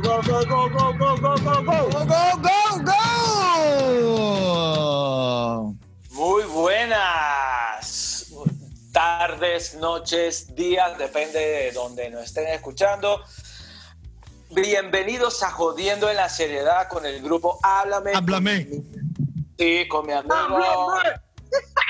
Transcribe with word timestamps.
go, 0.00 0.20
go, 0.22 0.44
go, 0.44 0.68
go, 0.68 0.92
go, 0.92 1.16
go, 1.16 1.16
go, 1.16 1.36
go, 1.36 1.62
go. 1.62 1.88
Go, 1.90 2.04
go, 2.06 2.36
go, 2.42 2.82
go. 4.04 4.44
Muy 6.10 6.44
buenas 6.44 8.26
tardes, 8.92 9.74
noches, 9.76 10.54
días, 10.54 10.98
depende 10.98 11.38
de 11.38 11.72
donde 11.72 12.10
nos 12.10 12.24
estén 12.24 12.48
escuchando. 12.48 13.22
Bienvenidos 14.50 15.42
a 15.42 15.50
Jodiendo 15.50 16.10
en 16.10 16.16
la 16.16 16.28
Seriedad 16.28 16.88
con 16.88 17.06
el 17.06 17.22
grupo 17.22 17.58
Háblame. 17.62 18.12
Háblame. 18.14 18.68
Sí, 19.58 19.88
con 19.88 20.06
mi 20.06 20.12
amigo 20.12 20.92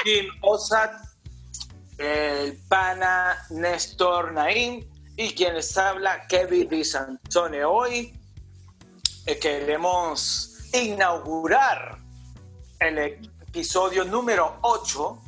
Kim 0.05 0.27
Osat, 0.43 0.93
el 1.99 2.57
pana 2.69 3.45
Néstor 3.51 4.33
Naim 4.33 4.85
y 5.17 5.31
quien 5.35 5.55
les 5.55 5.77
habla, 5.77 6.27
Kevin 6.29 6.69
Di 6.69 6.85
Santone. 6.85 7.65
Hoy 7.65 8.13
eh, 9.27 9.39
queremos 9.39 10.59
inaugurar 10.73 11.99
el 12.81 12.99
episodio 13.49 14.05
número 14.05 14.59
8. 14.63 15.23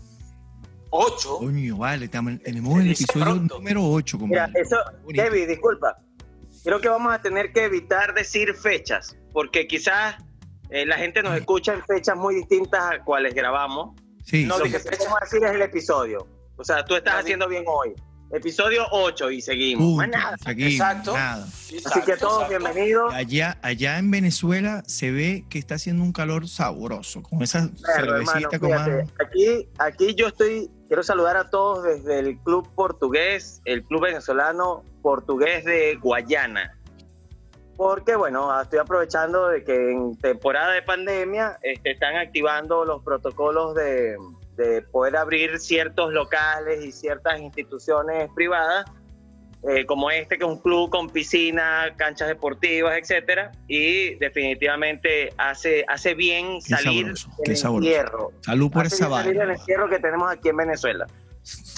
8. 0.90 1.38
Coño, 1.38 1.76
vale, 1.76 2.06
estamos- 2.06 2.40
tenemos 2.42 2.80
el 2.80 2.90
episodio 2.92 3.24
pronto. 3.24 3.54
número 3.56 3.84
8, 3.84 4.18
Mira, 4.20 4.50
eso. 4.54 4.76
Kevin, 5.14 5.48
disculpa. 5.48 5.96
Creo 6.64 6.80
que 6.80 6.88
vamos 6.88 7.12
a 7.14 7.20
tener 7.22 7.52
que 7.52 7.64
evitar 7.64 8.14
decir 8.14 8.54
fechas, 8.54 9.16
porque 9.32 9.66
quizás 9.66 10.16
eh, 10.70 10.84
la 10.84 10.96
gente 10.96 11.22
nos 11.22 11.34
escucha 11.36 11.72
en 11.72 11.82
fechas 11.84 12.16
muy 12.16 12.34
distintas 12.34 12.82
a 12.92 13.04
cuales 13.04 13.34
grabamos. 13.34 13.96
Sí, 14.24 14.44
no 14.44 14.58
Lo 14.58 14.64
que 14.64 14.78
podemos 14.78 15.18
decir 15.22 15.42
es 15.44 15.52
el 15.52 15.62
episodio. 15.62 16.26
O 16.56 16.64
sea, 16.64 16.84
tú 16.84 16.94
estás 16.96 17.14
haciendo 17.20 17.48
bien 17.48 17.64
hoy. 17.66 17.94
Episodio 18.30 18.84
8 18.90 19.30
y 19.30 19.40
seguimos. 19.40 19.84
Punto. 19.84 19.96
Más 19.96 20.08
nada. 20.08 20.36
Seguimos, 20.38 20.72
Exacto. 20.72 21.14
nada. 21.14 21.44
Así 21.44 22.02
que 22.04 22.16
todos 22.16 22.46
bienvenidos. 22.48 23.14
Allá, 23.14 23.58
allá 23.62 23.98
en 23.98 24.10
Venezuela 24.10 24.82
se 24.86 25.10
ve 25.10 25.44
que 25.48 25.58
está 25.58 25.76
haciendo 25.76 26.02
un 26.02 26.12
calor 26.12 26.46
sabroso, 26.46 27.22
con 27.22 27.42
esa 27.42 27.70
Claro, 27.82 28.22
cervecita 28.26 28.56
aquí, 29.18 29.68
aquí 29.78 30.14
yo 30.14 30.28
estoy, 30.28 30.70
quiero 30.88 31.02
saludar 31.02 31.38
a 31.38 31.48
todos 31.48 31.84
desde 31.84 32.18
el 32.18 32.38
club 32.40 32.68
portugués, 32.74 33.62
el 33.64 33.82
club 33.84 34.02
venezolano 34.02 34.84
portugués 35.00 35.64
de 35.64 35.96
Guayana. 35.96 36.74
Porque 37.78 38.14
bueno, 38.16 38.60
estoy 38.60 38.80
aprovechando 38.80 39.48
de 39.48 39.64
que 39.64 39.92
en 39.92 40.16
temporada 40.16 40.72
de 40.72 40.82
pandemia 40.82 41.58
este, 41.62 41.92
están 41.92 42.16
activando 42.16 42.84
los 42.84 43.02
protocolos 43.02 43.74
de, 43.74 44.16
de 44.58 44.82
poder 44.82 45.16
abrir 45.16 45.58
ciertos 45.58 46.12
locales 46.12 46.84
y 46.84 46.92
ciertas 46.92 47.40
instituciones 47.40 48.28
privadas, 48.34 48.84
eh, 49.68 49.86
como 49.86 50.10
este 50.10 50.36
que 50.36 50.44
es 50.44 50.50
un 50.50 50.60
club 50.60 50.90
con 50.90 51.08
piscina, 51.10 51.94
canchas 51.96 52.28
deportivas, 52.28 52.98
etcétera, 52.98 53.52
y 53.68 54.14
definitivamente 54.16 55.32
hace, 55.38 55.84
hace 55.88 56.14
bien 56.14 56.58
Qué 56.60 56.74
salir 56.76 57.16
sabroso, 57.16 57.30
del 57.38 57.86
encierro. 57.86 58.32
Salud 58.42 58.70
por 58.70 58.86
Hace 58.86 58.94
esa 58.96 59.06
bien 59.08 59.18
salir 59.18 59.36
vaina. 59.38 59.52
del 59.52 59.60
encierro 59.60 59.88
que 59.88 59.98
tenemos 60.00 60.30
aquí 60.30 60.48
en 60.48 60.56
Venezuela. 60.56 61.06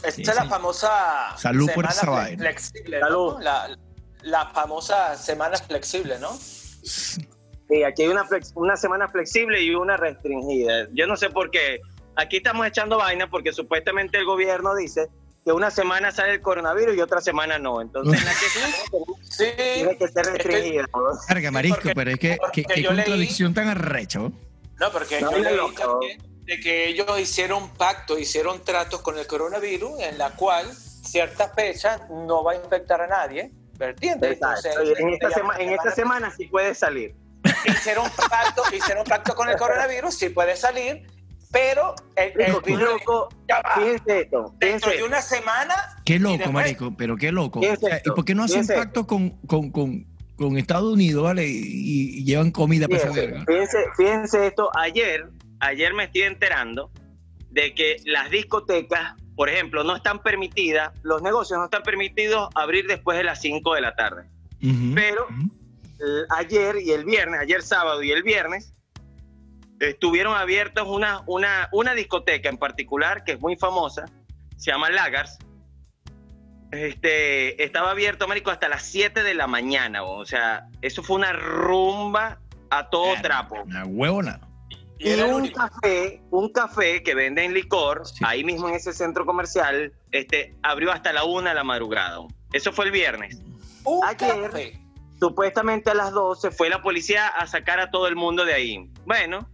Esta 0.03 0.11
Sí, 0.11 0.23
es 0.23 0.35
la 0.35 0.43
sí. 0.43 0.49
famosa 0.49 0.91
Salud 1.37 1.67
por 1.75 1.87
semana 1.87 1.91
esa 1.91 2.07
fle- 2.07 2.11
vaina. 2.11 2.39
flexible, 2.39 3.01
Salud. 3.01 3.33
¿no? 3.35 3.41
La, 3.41 3.77
la 4.23 4.47
famosa 4.47 5.17
semana 5.17 5.57
flexible, 5.59 6.19
¿no? 6.19 6.31
Sí, 6.33 7.85
aquí 7.85 8.03
hay 8.03 8.09
una, 8.09 8.25
flex- 8.25 8.53
una 8.57 8.77
semana 8.77 9.09
flexible 9.09 9.63
y 9.63 9.75
una 9.75 9.97
restringida. 9.97 10.89
Yo 10.93 11.07
no 11.07 11.17
sé 11.17 11.31
por 11.31 11.51
qué. 11.51 11.81
Aquí 12.17 12.39
estamos 12.39 12.67
echando 12.67 12.99
vaina 12.99 13.29
porque 13.31 13.53
supuestamente 13.53 14.19
el 14.19 14.25
gobierno 14.25 14.75
dice 14.75 15.09
que 15.45 15.53
una 15.53 15.71
semana 15.71 16.13
sale 16.13 16.33
el 16.35 16.41
coronavirus 16.43 16.97
y 16.97 17.01
otra 17.01 17.21
semana 17.21 17.59
no. 17.59 17.81
Entonces, 17.81 18.23
la 18.25 18.31
que 18.33 19.11
Sí. 19.31 19.45
tiene 19.57 19.97
que 19.97 20.09
ser 20.09 20.27
restringida. 20.27 20.83
¿no? 20.93 21.01
Carga, 21.27 21.51
marisco, 21.51 21.77
porque- 21.83 21.95
pero 21.95 22.11
es 22.11 22.19
que 22.19 22.39
qué, 22.53 22.65
qué 22.65 22.83
yo 22.83 22.91
leí- 22.91 22.97
contradicción 23.05 23.55
tan 23.55 23.69
arrecha, 23.69 24.19
¿no? 24.19 24.33
No, 24.79 24.91
porque 24.93 25.21
No, 25.21 25.31
yo 25.31 25.39
leí 25.39 25.57
loco. 25.57 25.73
también 25.75 26.23
de 26.45 26.59
que 26.61 26.89
ellos 26.89 27.07
hicieron 27.21 27.69
pacto, 27.75 28.19
hicieron 28.19 28.63
tratos 28.65 29.01
con 29.03 29.17
el 29.19 29.27
coronavirus 29.27 30.01
en 30.01 30.19
la 30.19 30.31
cual 30.31 30.67
cierta 30.75 31.49
fecha 31.51 32.07
no 32.11 32.43
va 32.43 32.53
a 32.53 32.57
infectar 32.57 33.01
a 33.01 33.07
nadie, 33.07 33.51
¿entiendes? 33.79 34.33
Exacto. 34.33 34.69
Entonces, 34.69 34.99
en 34.99 35.09
esta, 35.11 35.29
ya- 35.29 35.35
sema- 35.37 35.57
en 35.59 35.69
esta 35.71 35.91
semana- 35.93 36.31
sí 36.37 36.47
puede 36.47 36.75
salir. 36.75 37.15
hicieron 37.65 38.05
un 38.05 38.11
pacto, 38.29 38.63
hicieron 38.75 39.03
un 39.05 39.09
pacto 39.09 39.35
con 39.35 39.49
el 39.49 39.57
coronavirus, 39.57 40.15
sí 40.15 40.29
puede 40.31 40.57
salir, 40.57 41.07
pero 41.53 41.95
el, 42.17 42.41
el 42.41 42.53
Loco, 42.53 42.67
virus 42.67 42.83
loco, 42.83 43.29
ya 43.49 43.61
va. 43.63 43.75
Fíjense 43.83 44.21
esto. 44.21 44.55
Dentro 44.59 44.91
de 44.91 45.03
una 45.03 45.21
semana. 45.23 45.75
Qué 46.05 46.19
loco, 46.19 46.37
después- 46.39 46.53
marico, 46.53 46.95
pero 46.97 47.17
qué 47.17 47.33
loco. 47.33 47.61
¿Qué 47.61 47.71
es 47.73 47.83
O 47.83 47.87
sea, 47.87 48.01
¿Y 48.05 48.11
por 48.11 48.25
qué 48.25 48.35
no 48.35 48.47
¿Qué 48.47 48.59
hacen 48.59 48.77
pacto 48.77 49.07
con, 49.07 49.31
con, 49.47 49.71
con, 49.71 50.07
con 50.37 50.57
Estados 50.59 50.93
Unidos, 50.95 51.25
¿vale? 51.25 51.47
Y, 51.49 52.19
y 52.21 52.25
llevan 52.25 52.51
comida 52.51 52.87
para 52.89 52.99
esa 53.03 53.09
Fíjense, 53.13 53.27
verga. 53.33 53.45
fíjense, 53.47 53.79
fíjense 53.97 54.47
esto, 54.47 54.71
ayer, 54.77 55.29
ayer 55.61 55.93
me 55.95 56.05
estoy 56.05 56.23
enterando 56.23 56.91
de 57.51 57.75
que 57.75 57.97
las 58.05 58.31
discotecas, 58.31 59.15
por 59.35 59.49
ejemplo, 59.49 59.83
no 59.83 59.97
están 59.97 60.23
permitidas, 60.23 60.93
los 61.03 61.21
negocios 61.23 61.59
no 61.59 61.65
están 61.65 61.83
permitidos 61.83 62.49
abrir 62.55 62.87
después 62.87 63.19
de 63.19 63.25
las 63.25 63.41
5 63.41 63.75
de 63.75 63.81
la 63.81 63.95
tarde. 63.97 64.23
Pero- 64.95 65.27
ayer 66.31 66.77
y 66.83 66.93
el 66.93 67.05
viernes, 67.05 67.41
ayer 67.41 67.63
sábado 67.63 68.03
y 68.03 68.11
el 68.13 68.23
viernes, 68.23 68.73
estuvieron 69.81 70.37
abiertas 70.37 70.85
una, 70.87 71.23
una, 71.27 71.69
una 71.73 71.95
discoteca 71.95 72.49
en 72.49 72.59
particular 72.59 73.25
que 73.25 73.33
es 73.33 73.41
muy 73.41 73.57
famosa, 73.57 74.05
se 74.57 74.71
llama 74.71 74.91
Lagars. 74.91 75.39
Este, 76.71 77.63
estaba 77.65 77.91
abierto, 77.91 78.29
marico, 78.29 78.51
hasta 78.51 78.69
las 78.69 78.83
7 78.85 79.23
de 79.25 79.35
la 79.35 79.47
mañana. 79.49 80.05
O 80.05 80.25
sea, 80.25 80.69
eso 80.83 81.03
fue 81.03 81.17
una 81.17 81.33
rumba 81.33 82.39
a 82.71 82.89
todo 82.91 83.15
trapo. 83.23 83.57
Una 83.63 83.85
huevona. 83.85 84.41
Y 84.99 85.15
un 85.15 85.33
único. 85.33 85.59
café, 85.59 86.21
un 86.31 86.53
café 86.53 87.03
que 87.03 87.15
venden 87.15 87.55
licor, 87.55 88.07
Sí. 88.07 88.23
ahí 88.25 88.45
mismo 88.45 88.69
en 88.69 88.75
ese 88.75 88.93
centro 88.93 89.25
comercial, 89.25 89.93
este, 90.13 90.55
abrió 90.63 90.93
hasta 90.93 91.13
la 91.13 91.25
una 91.25 91.51
de 91.51 91.57
la 91.57 91.65
madrugada. 91.65 92.19
Eso 92.53 92.71
fue 92.71 92.85
el 92.85 92.91
viernes. 92.93 93.41
Un 93.85 94.05
ayer- 94.07 94.43
café. 94.43 94.81
Supuestamente 95.19 95.91
a 95.91 95.95
las 95.95 96.13
12 96.13 96.51
fue 96.51 96.69
la 96.69 96.83
policía 96.83 97.29
a 97.29 97.47
sacar 97.47 97.81
a 97.81 97.91
todo 97.91 98.09
el 98.09 98.17
mundo 98.17 98.45
de 98.45 98.55
ahí. 98.55 98.91
Bueno, 99.07 99.49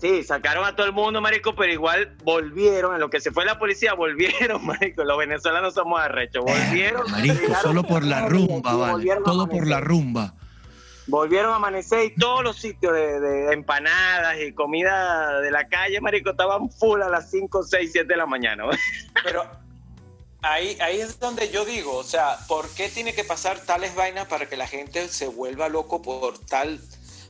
sí, 0.00 0.24
sacaron 0.24 0.64
a 0.64 0.74
todo 0.74 0.86
el 0.86 0.92
mundo, 0.92 1.20
marico, 1.20 1.54
pero 1.54 1.72
igual 1.72 2.16
volvieron, 2.24 2.94
en 2.94 3.00
lo 3.00 3.10
que 3.10 3.20
se 3.20 3.30
fue 3.30 3.44
la 3.44 3.58
policía, 3.58 3.94
volvieron, 3.94 4.64
marico. 4.66 5.04
Los 5.04 5.18
venezolanos 5.18 5.74
somos 5.74 6.00
arrechos, 6.00 6.44
volvieron. 6.44 7.10
Marico, 7.10 7.54
solo 7.62 7.82
por 7.82 8.04
la 8.04 8.28
rumba, 8.28 8.74
vale. 8.74 9.06
Todo 9.24 9.48
por 9.48 9.66
la 9.66 9.80
rumba. 9.80 10.34
Volvieron 11.06 11.52
a 11.52 11.56
amanecer 11.56 12.04
y 12.04 12.14
todos 12.14 12.44
los 12.44 12.56
sitios 12.56 12.92
de, 12.92 13.18
de 13.18 13.52
empanadas 13.54 14.36
y 14.46 14.52
comida 14.52 15.40
de 15.40 15.50
la 15.50 15.66
calle, 15.66 16.00
marico, 16.02 16.30
estaban 16.30 16.70
full 16.70 17.00
a 17.00 17.08
las 17.08 17.30
5, 17.30 17.62
6, 17.62 17.90
7 17.92 18.06
de 18.06 18.16
la 18.16 18.26
mañana. 18.26 18.64
Pero 19.24 19.42
ahí, 20.42 20.76
ahí 20.80 21.00
es 21.00 21.18
donde 21.18 21.50
yo 21.50 21.64
digo, 21.64 21.96
o 21.96 22.04
sea, 22.04 22.36
¿por 22.46 22.68
qué 22.74 22.88
tiene 22.88 23.14
que 23.14 23.24
pasar 23.24 23.58
tales 23.60 23.94
vainas 23.94 24.26
para 24.26 24.46
que 24.46 24.56
la 24.56 24.66
gente 24.66 25.08
se 25.08 25.28
vuelva 25.28 25.68
loco 25.68 26.02
por 26.02 26.38
tal, 26.38 26.80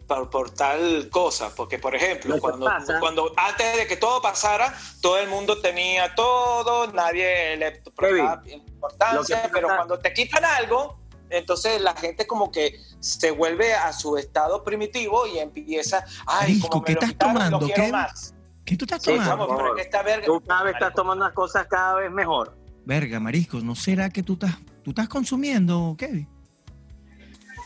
por, 0.08 0.30
por 0.30 0.50
tal 0.50 1.08
cosa? 1.10 1.54
Porque, 1.54 1.78
por 1.78 1.94
ejemplo, 1.94 2.40
cuando, 2.40 2.64
pasa- 2.66 2.98
cuando 2.98 3.32
antes 3.36 3.76
de 3.76 3.86
que 3.86 3.96
todo 3.96 4.20
pasara, 4.22 4.74
todo 5.02 5.18
el 5.18 5.28
mundo 5.28 5.60
tenía 5.60 6.14
todo, 6.14 6.90
nadie 6.92 7.56
le 7.58 7.72
prestaba 7.94 8.42
importancia, 8.46 9.50
pero 9.52 9.68
cuando 9.68 9.98
te 9.98 10.12
quitan 10.12 10.44
algo, 10.44 10.98
entonces 11.30 11.80
la 11.82 11.94
gente 11.94 12.26
como 12.26 12.50
que 12.50 12.74
se 13.00 13.30
vuelve 13.30 13.74
a 13.74 13.92
su 13.92 14.16
estado 14.16 14.64
primitivo 14.64 15.26
y 15.26 15.38
empieza, 15.38 16.04
ay, 16.26 16.40
Marisco, 16.54 16.68
como 16.70 16.80
me 16.82 16.86
¿qué 16.86 16.92
lo 16.94 17.00
estás 17.00 17.12
quitaron, 17.12 17.34
tomando? 17.34 17.66
¿Qué? 17.66 17.92
más. 17.92 18.34
¿Qué 18.64 18.76
tú 18.76 18.84
estás 18.86 19.02
Sí, 19.02 19.10
tomando? 19.12 19.46
Vamos, 19.46 19.78
esta 19.78 20.02
verga... 20.02 20.26
Tú 20.26 20.40
cada 20.40 20.62
vez 20.64 20.72
estás 20.74 20.88
Marico, 20.88 21.02
tomando 21.02 21.24
unas 21.24 21.34
cosas 21.34 21.66
cada 21.68 21.94
vez 21.96 22.10
mejor. 22.10 22.56
Verga, 22.86 23.20
marisco, 23.20 23.58
¿no 23.60 23.74
será 23.74 24.08
que 24.08 24.22
tú 24.22 24.32
estás, 24.34 24.56
tú 24.82 24.90
estás 24.90 25.08
consumiendo, 25.08 25.94
Kevin? 25.98 26.26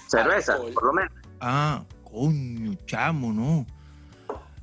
Cerveza, 0.08 0.55
Alcohol. 0.55 0.72
por 0.75 0.84
lo 0.87 0.93
menos. 0.93 1.12
Ah, 1.40 1.84
coño, 2.12 2.75
chamo, 2.87 3.32
no. 3.32 3.67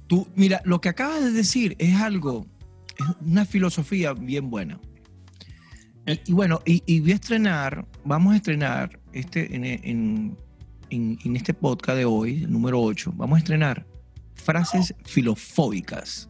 Tú, 0.08 0.28
mira, 0.36 0.62
lo 0.64 0.80
que 0.82 0.90
acabas 0.90 1.22
de 1.24 1.32
decir 1.32 1.76
es 1.80 1.96
algo, 1.96 2.48
es 2.98 3.06
una 3.22 3.46
filosofía 3.46 4.14
bien 4.14 4.50
buena. 4.50 4.80
Y, 6.26 6.32
bueno, 6.34 6.62
y, 6.66 7.00
voy 7.02 7.12
a 7.12 7.16
estrenar, 7.16 7.86
vamos 8.04 8.34
a 8.34 8.38
estrenar 8.38 9.00
este, 9.14 9.56
en, 9.56 9.64
en- 9.64 10.38
en- 10.90 11.36
este 11.36 11.54
podcast 11.54 11.98
de 11.98 12.06
hoy, 12.06 12.46
número 12.48 12.82
8, 12.82 13.14
vamos 13.16 13.36
a 13.36 13.40
estrenar 13.40 13.86
frases 14.34 14.96
filofóbicas. 15.06 16.30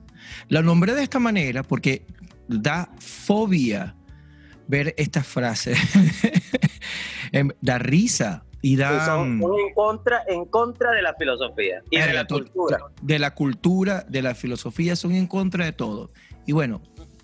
La 0.49 0.61
nombré 0.61 0.93
de 0.95 1.03
esta 1.03 1.19
manera 1.19 1.63
porque 1.63 2.05
da 2.49 2.91
fobia 2.99 3.95
ver 4.67 4.93
estas 4.97 5.25
frases. 5.25 5.77
Em, 7.31 7.49
da 7.61 7.77
risa 7.77 8.43
Y 8.61 8.77
son 8.77 9.39
son 9.39 9.59
en 9.59 9.73
contra, 9.73 10.23
en 10.27 10.45
contra 10.45 10.91
de 10.91 11.01
la 11.01 11.13
filosofía 11.13 11.81
y 11.89 11.97
de 11.97 12.13
la 12.13 12.25
cultura. 12.25 12.79
de 13.01 13.19
la 13.19 13.33
cultura, 13.33 14.05
de 14.07 14.21
la 14.21 14.35
filosofía, 14.35 14.95
son 14.95 15.13
en 15.13 15.27
contra 15.27 15.65
de 15.65 15.71
todo. 15.71 16.11
Y 16.45 16.51
bueno, 16.51 16.81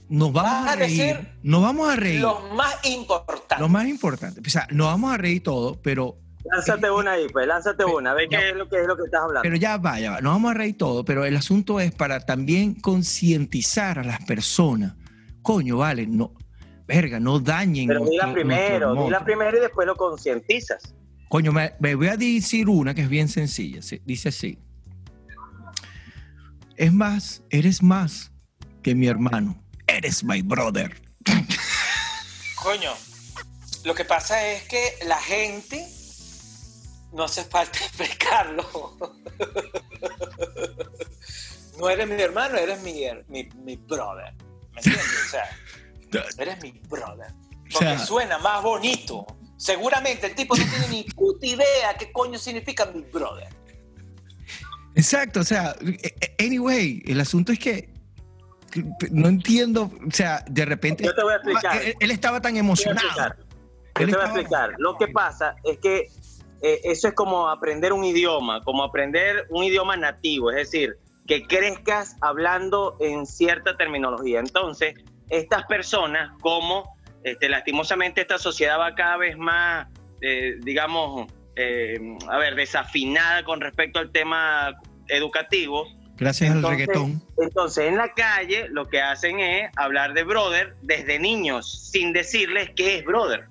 nos 0.07 0.31
vamos 0.31 0.51
Vas 0.51 0.67
a 0.69 0.73
a 0.73 0.75
reír. 0.75 0.97
decir 0.97 1.29
Nos 1.43 1.61
vamos 1.61 1.89
a 1.89 1.95
reír. 1.95 2.21
Lo 2.21 2.39
más 2.55 2.85
importante. 2.85 3.55
Lo 3.59 3.67
más 3.67 3.87
importante. 3.87 4.41
O 4.45 4.49
sea, 4.49 4.67
nos 4.71 4.87
vamos 4.87 5.13
a 5.13 5.17
reír 5.17 5.43
todo, 5.43 5.79
pero 5.81 6.17
Lánzate 6.51 6.91
una 6.91 7.13
ahí, 7.13 7.27
pues, 7.33 7.47
lánzate 7.47 7.85
una, 7.85 8.13
ve 8.13 8.27
qué 8.29 8.49
es 8.49 8.55
lo 8.55 8.69
que 8.69 8.79
es 8.79 8.87
lo 8.87 8.95
que 8.95 9.03
estás 9.03 9.21
hablando. 9.21 9.41
Pero 9.41 9.55
ya 9.55 9.77
va, 9.77 9.99
ya 9.99 10.11
va. 10.11 10.21
No 10.21 10.29
vamos 10.29 10.51
a 10.51 10.53
reír 10.53 10.77
todo, 10.77 11.03
pero 11.03 11.25
el 11.25 11.35
asunto 11.35 11.79
es 11.79 11.91
para 11.91 12.19
también 12.19 12.75
concientizar 12.75 13.97
a 13.97 14.03
las 14.03 14.23
personas. 14.25 14.93
Coño, 15.41 15.77
vale, 15.77 16.05
no, 16.05 16.33
verga, 16.87 17.19
no 17.19 17.39
dañen. 17.39 17.87
Pero 17.87 18.05
dila 18.05 18.31
primero, 18.31 19.05
dila 19.05 19.23
primero 19.23 19.57
y 19.57 19.61
después 19.61 19.87
lo 19.87 19.95
concientizas. 19.95 20.93
Coño, 21.29 21.51
me, 21.51 21.73
me 21.79 21.95
voy 21.95 22.07
a 22.07 22.17
decir 22.17 22.69
una 22.69 22.93
que 22.93 23.01
es 23.01 23.09
bien 23.09 23.27
sencilla. 23.27 23.81
sí, 23.81 24.01
Dice 24.05 24.29
así. 24.29 24.59
Es 26.77 26.91
más, 26.93 27.41
eres 27.49 27.81
más 27.81 28.31
que 28.83 28.95
mi 28.95 29.07
hermano. 29.07 29.61
Eres 29.87 30.23
my 30.23 30.41
brother. 30.41 31.01
Coño, 32.61 32.91
lo 33.83 33.93
que 33.95 34.03
pasa 34.05 34.45
es 34.51 34.63
que 34.63 34.93
la 35.07 35.17
gente 35.17 35.87
no 37.13 37.23
hace 37.23 37.43
falta 37.45 37.79
explicarlo. 37.85 38.97
No 41.79 41.89
eres 41.89 42.07
mi 42.07 42.21
hermano, 42.21 42.57
eres 42.57 42.81
mi, 42.81 43.03
mi, 43.27 43.43
mi 43.63 43.75
brother. 43.75 44.33
¿Me 44.73 44.77
entiendes? 44.81 45.05
O 45.25 45.29
sea, 45.29 46.23
eres 46.43 46.61
mi 46.61 46.71
brother. 46.89 47.33
Porque 47.71 47.77
sea- 47.85 47.99
suena 47.99 48.37
más 48.39 48.61
bonito. 48.63 49.25
Seguramente 49.57 50.27
el 50.27 50.35
tipo 50.35 50.55
no 50.55 50.63
tiene 50.63 50.87
ni 50.89 51.03
puta 51.03 51.45
idea 51.45 51.95
qué 51.97 52.11
coño 52.11 52.37
significa 52.37 52.85
mi 52.85 53.01
brother. 53.01 53.47
Exacto, 54.95 55.41
o 55.41 55.43
sea, 55.43 55.75
eh, 55.81 56.13
eh, 56.21 56.45
anyway, 56.45 57.01
el 57.05 57.19
asunto 57.19 57.51
es 57.51 57.59
que 57.59 57.89
no 59.11 59.27
entiendo, 59.27 59.91
o 60.05 60.11
sea, 60.11 60.43
de 60.49 60.65
repente 60.65 61.03
Yo 61.05 61.15
te 61.15 61.23
voy 61.23 61.33
a 61.33 61.35
explicar. 61.37 61.81
él, 61.81 61.95
él 61.99 62.11
estaba 62.11 62.41
tan 62.41 62.53
Te 62.53 62.53
voy 62.53 62.57
a 62.57 62.65
emocionado. 62.67 63.07
explicar. 63.07 63.37
Yo 63.99 64.05
te 64.05 64.11
voy 64.11 64.21
a 64.21 64.25
explicar. 64.25 64.73
Lo 64.77 64.97
que 64.97 65.07
pasa 65.07 65.55
es 65.63 65.79
que 65.79 66.09
eh, 66.61 66.81
eso 66.83 67.07
es 67.09 67.13
como 67.13 67.49
aprender 67.49 67.93
un 67.93 68.03
idioma, 68.03 68.61
como 68.61 68.83
aprender 68.83 69.45
un 69.49 69.63
idioma 69.63 69.95
nativo, 69.97 70.49
es 70.51 70.57
decir, 70.57 70.97
que 71.27 71.45
crezcas 71.47 72.15
hablando 72.21 72.97
en 72.99 73.25
cierta 73.25 73.77
terminología. 73.77 74.39
Entonces, 74.39 74.95
estas 75.29 75.65
personas, 75.65 76.31
como 76.41 76.94
este, 77.25 77.49
lastimosamente 77.49 78.21
esta 78.21 78.37
sociedad 78.37 78.79
va 78.79 78.93
cada 78.95 79.17
vez 79.17 79.35
más, 79.37 79.87
eh, 80.21 80.55
digamos, 80.61 81.29
eh, 81.55 81.99
a 82.29 82.37
ver, 82.37 82.55
desafinada 82.55 83.43
con 83.43 83.59
respecto 83.61 83.99
al 83.99 84.11
tema 84.11 84.75
educativo, 85.07 85.87
Gracias 86.17 86.49
Entonces- 86.51 86.71
al 86.71 86.77
reggaetón. 86.93 87.21
entonces, 87.39 87.85
en 87.89 87.97
la 87.97 88.13
calle 88.13 88.67
lo 88.69 88.87
que 88.87 89.01
hacen 89.01 89.41
es 89.41 89.69
hablar 89.75 90.13
de 90.13 90.23
brother 90.23 90.75
desde 90.81 91.19
niños, 91.19 91.89
sin 91.91 92.13
decirles 92.13 92.69
qué 92.73 92.99
es 92.99 93.03
brother. 93.03 93.47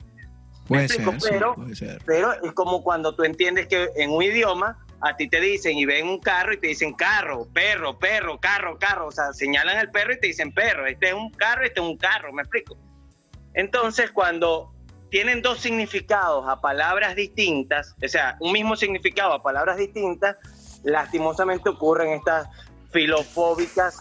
Puede 0.67 0.85
explico, 0.87 1.11
ser, 1.13 1.21
sí, 1.21 1.29
pero- 1.31 1.55
puede 1.57 1.75
ser. 1.77 2.01
Pero 2.07 2.33
es 2.43 2.53
como 2.53 2.83
cuando 2.83 3.15
tú 3.15 3.25
entiendes 3.25 3.67
que 3.67 3.91
en 3.97 4.11
un 4.13 4.23
idioma 4.23 4.79
a 5.03 5.15
ti 5.15 5.29
te 5.29 5.41
dicen 5.41 5.77
y 5.77 5.85
ven 5.85 6.09
un 6.09 6.19
carro 6.21 6.55
y 6.55 6.57
te 6.59 6.69
dicen 6.69 6.95
carro, 6.95 7.47
perro, 7.53 7.99
perro, 7.99 8.39
carro, 8.41 8.79
carro. 8.79 9.09
O 9.09 9.13
sea, 9.13 9.35
señalan 9.35 9.77
el 9.79 9.91
perro 9.91 10.15
y 10.15 10.21
te 10.21 10.29
dicen 10.29 10.51
perro. 10.51 10.87
Este 10.87 11.09
es 11.09 11.13
un 11.15 11.31
carro, 11.33 11.65
este 11.67 11.81
es 11.81 11.87
un 11.87 11.99
carro, 11.99 12.33
¿me 12.33 12.41
explico? 12.41 12.79
Entonces, 13.55 14.11
cuando 14.11 14.73
tienen 15.11 15.43
dos 15.43 15.61
significados 15.61 16.45
a 16.49 16.61
palabras 16.61 17.15
distintas, 17.17 17.95
o 18.05 18.09
sea, 18.09 18.37
un 18.41 18.53
mismo 18.53 18.77
significado 18.77 19.33
a 19.33 19.43
palabras 19.43 19.77
distintas, 19.77 20.37
lastimosamente 20.83 21.69
ocurren 21.69 22.11
estas 22.11 22.49
filofóbicas 22.91 23.99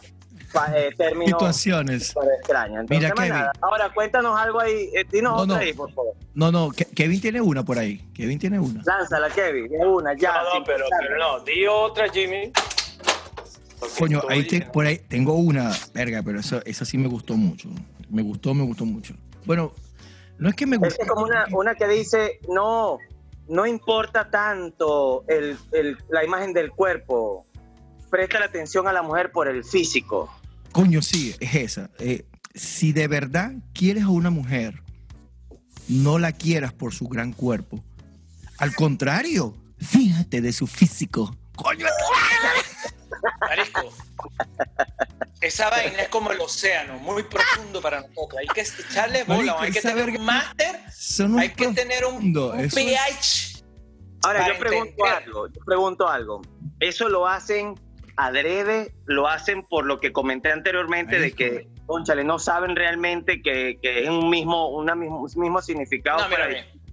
eh, 0.75 0.89
términos 0.97 1.39
Situaciones. 1.39 2.09
Entonces, 2.15 2.89
Mira, 2.89 3.11
Kevin. 3.11 3.29
nada. 3.29 3.51
Ahora, 3.61 3.89
cuéntanos 3.93 4.39
algo 4.39 4.59
ahí. 4.59 4.89
eh, 4.93 5.03
dinos 5.11 5.33
No, 5.33 5.41
otra 5.43 5.55
no. 5.55 5.61
ahí, 5.61 5.73
por 5.73 5.91
favor. 5.93 6.13
No, 6.35 6.51
no, 6.51 6.69
Ke- 6.69 6.87
Kevin 6.95 7.21
tiene 7.21 7.41
una 7.41 7.63
por 7.63 7.77
ahí. 7.79 7.97
Kevin 8.13 8.37
tiene 8.39 8.59
una. 8.59 8.81
Lánzala, 8.83 9.29
Kevin, 9.29 9.67
de 9.69 9.77
una, 9.85 10.15
ya. 10.15 10.31
no, 10.33 10.59
no, 10.59 10.65
pero, 10.65 10.85
pero 10.99 11.17
no, 11.17 11.39
di 11.43 11.65
otra, 11.67 12.07
Jimmy. 12.11 12.51
Porque 13.79 13.95
Coño, 13.99 14.21
ahí 14.29 14.47
te- 14.47 14.61
por 14.61 14.85
ahí 14.85 14.97
tengo 14.97 15.33
una, 15.35 15.71
verga, 15.93 16.21
pero 16.23 16.39
eso, 16.39 16.61
esa 16.65 16.85
sí 16.85 16.97
me 16.97 17.07
gustó 17.07 17.35
mucho. 17.35 17.69
Me 18.09 18.21
gustó, 18.21 18.53
me 18.53 18.63
gustó 18.63 18.85
mucho. 18.85 19.15
Bueno, 19.45 19.73
no 20.37 20.49
es 20.49 20.55
que 20.55 20.65
me 20.65 20.75
Es 20.77 20.81
guste. 20.81 21.03
que 21.03 21.07
como 21.07 21.25
una, 21.25 21.45
una 21.51 21.75
que 21.75 21.87
dice, 21.87 22.39
no, 22.49 22.97
no 23.47 23.65
importa 23.65 24.29
tanto 24.29 25.23
el, 25.27 25.57
el- 25.71 25.97
la 26.09 26.23
imagen 26.23 26.53
del 26.53 26.71
cuerpo, 26.71 27.45
presta 28.09 28.39
la 28.39 28.45
atención 28.45 28.87
a 28.87 28.93
la 28.93 29.01
mujer 29.01 29.31
por 29.31 29.47
el 29.47 29.63
físico. 29.63 30.29
Coño, 30.71 31.01
sí, 31.01 31.35
es 31.39 31.55
esa. 31.55 31.89
Eh, 31.99 32.25
si 32.55 32.93
de 32.93 33.07
verdad 33.07 33.51
quieres 33.73 34.03
a 34.03 34.09
una 34.09 34.29
mujer, 34.29 34.81
no 35.87 36.17
la 36.19 36.31
quieras 36.31 36.73
por 36.73 36.93
su 36.93 37.07
gran 37.07 37.33
cuerpo. 37.33 37.83
Al 38.57 38.73
contrario, 38.75 39.55
fíjate 39.77 40.41
de 40.41 40.53
su 40.53 40.65
físico. 40.67 41.35
Coño, 41.55 41.85
Marisco, 43.41 43.81
esa 45.43 45.69
vaina 45.69 46.03
es 46.03 46.07
como 46.09 46.31
el 46.31 46.39
océano, 46.39 46.97
muy 46.99 47.23
profundo 47.23 47.81
para 47.81 48.01
nosotros. 48.01 48.39
Hay 48.39 48.47
que 48.47 48.61
echarle 48.61 49.23
bola, 49.25 49.55
hay 49.59 49.71
que 49.71 49.81
tener 49.81 50.09
un 50.09 50.25
máster, 50.25 50.79
hay 51.37 51.49
que 51.49 51.67
tener 51.69 52.05
un, 52.05 52.33
pH. 52.73 53.63
Ahora, 54.23 54.47
yo 54.47 54.57
pregunto 54.57 54.91
entender. 54.91 55.23
algo, 55.23 55.47
yo 55.47 55.61
pregunto 55.65 56.07
algo. 56.07 56.41
¿Eso 56.79 57.09
lo 57.09 57.27
hacen 57.27 57.75
adrede? 58.15 58.93
¿Lo 59.05 59.27
hacen 59.27 59.63
por 59.63 59.85
lo 59.85 59.99
que 59.99 60.13
comenté 60.13 60.51
anteriormente 60.51 61.19
de 61.19 61.33
que, 61.33 61.67
conchale, 61.85 62.23
no 62.23 62.39
saben 62.39 62.75
realmente 62.75 63.41
que, 63.41 63.79
que 63.81 64.03
es 64.03 64.09
un 64.09 64.29
mismo, 64.29 64.69
una 64.69 64.95
mismo, 64.95 65.27
mismo 65.35 65.61
significado 65.61 66.19
No, 66.23 66.29
para 66.29 66.47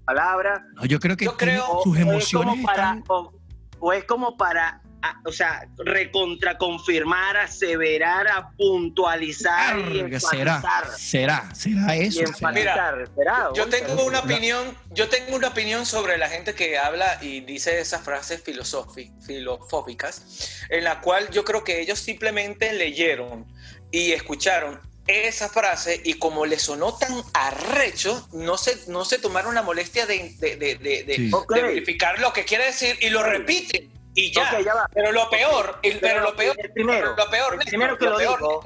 palabra? 0.05 0.65
No, 0.75 0.85
yo 0.87 0.99
creo 0.99 1.17
que 1.17 1.27
Yo 1.27 1.37
creo- 1.37 1.65
o- 1.69 1.83
sus 1.85 1.93
o 1.93 1.97
es 1.97 2.03
emociones 2.03 2.55
como 2.55 2.67
para, 2.67 2.83
están... 2.95 3.05
o, 3.09 3.33
o 3.79 3.93
es 3.93 4.05
como 4.05 4.37
para 4.37 4.83
a- 5.03 5.21
o 5.25 5.33
sea, 5.33 5.67
recontraconfirmar, 5.79 7.37
aseverar, 7.39 8.29
a 8.29 8.51
puntualizar 8.57 9.79
y 9.79 10.19
será, 10.21 10.57
enfatizar. 10.57 10.99
será, 10.99 11.55
será 11.55 11.97
Y 11.97 12.01
eso. 12.07 12.19
será. 12.19 12.29
enfatizar, 12.31 13.09
¿será? 13.17 13.49
Yo 13.55 13.67
tengo 13.69 14.05
una 14.05 14.21
opinión, 14.21 14.77
yo 14.91 15.09
tengo 15.09 15.37
una 15.37 15.49
opinión 15.49 15.87
sobre 15.87 16.19
la 16.19 16.29
gente 16.29 16.55
que 16.55 16.79
habla 16.79 17.19
y 17.23 17.41
dice 17.41 17.81
esas 17.81 18.03
frases 18.03 18.43
filosóficas, 18.43 20.25
en 20.69 20.85
la 20.85 21.01
cual 21.01 21.31
yo 21.31 21.45
creo 21.45 21.65
que 21.65 21.81
ellos 21.81 21.99
simplemente 21.99 22.73
leyeron 22.73 23.47
y 23.91 24.13
escucharon 24.13 24.81
esa 25.07 25.49
frase 25.49 26.01
y 26.05 26.15
como 26.15 26.47
le 26.47 26.59
sonó 26.59 26.95
tan 26.97 27.13
arrecho, 27.35 28.29
no 28.33 28.57
se, 28.57 28.79
no 28.89 29.05
se 29.05 29.19
tomaron 29.19 29.55
la 29.55 29.63
molestia 29.63 30.07
de, 30.07 30.37
de- 30.39 30.57
de- 30.57 30.77
de- 30.77 31.03
de- 31.05 31.15
Sí. 31.17 31.31
Ok. 31.33 31.53
de 31.55 31.63
verificar 31.63 32.21
lo 32.21 32.33
que 32.33 32.45
quiere 32.45 32.67
decir 32.67 32.97
y 33.01 33.09
lo 33.11 33.23
repiten 33.23 33.91
y 34.15 34.33
ya. 34.33 34.43
Ok, 34.55 34.65
ya 34.65 34.75
va. 34.75 34.89
Pero 34.93 35.13
lo 35.13 35.29
peor, 35.31 35.79
y- 35.83 35.91
pero, 35.93 36.01
Pero 36.01 36.21
lo 36.23 36.37
peor, 36.37 36.57
el 36.59 36.73
primero, 36.73 37.15
lo 37.17 37.31
peor, 37.31 37.55
el 37.55 37.61
primero 37.67 37.99
que 37.99 38.05
lo 38.07 38.17
peor, 38.17 38.39
dijo, 38.39 38.63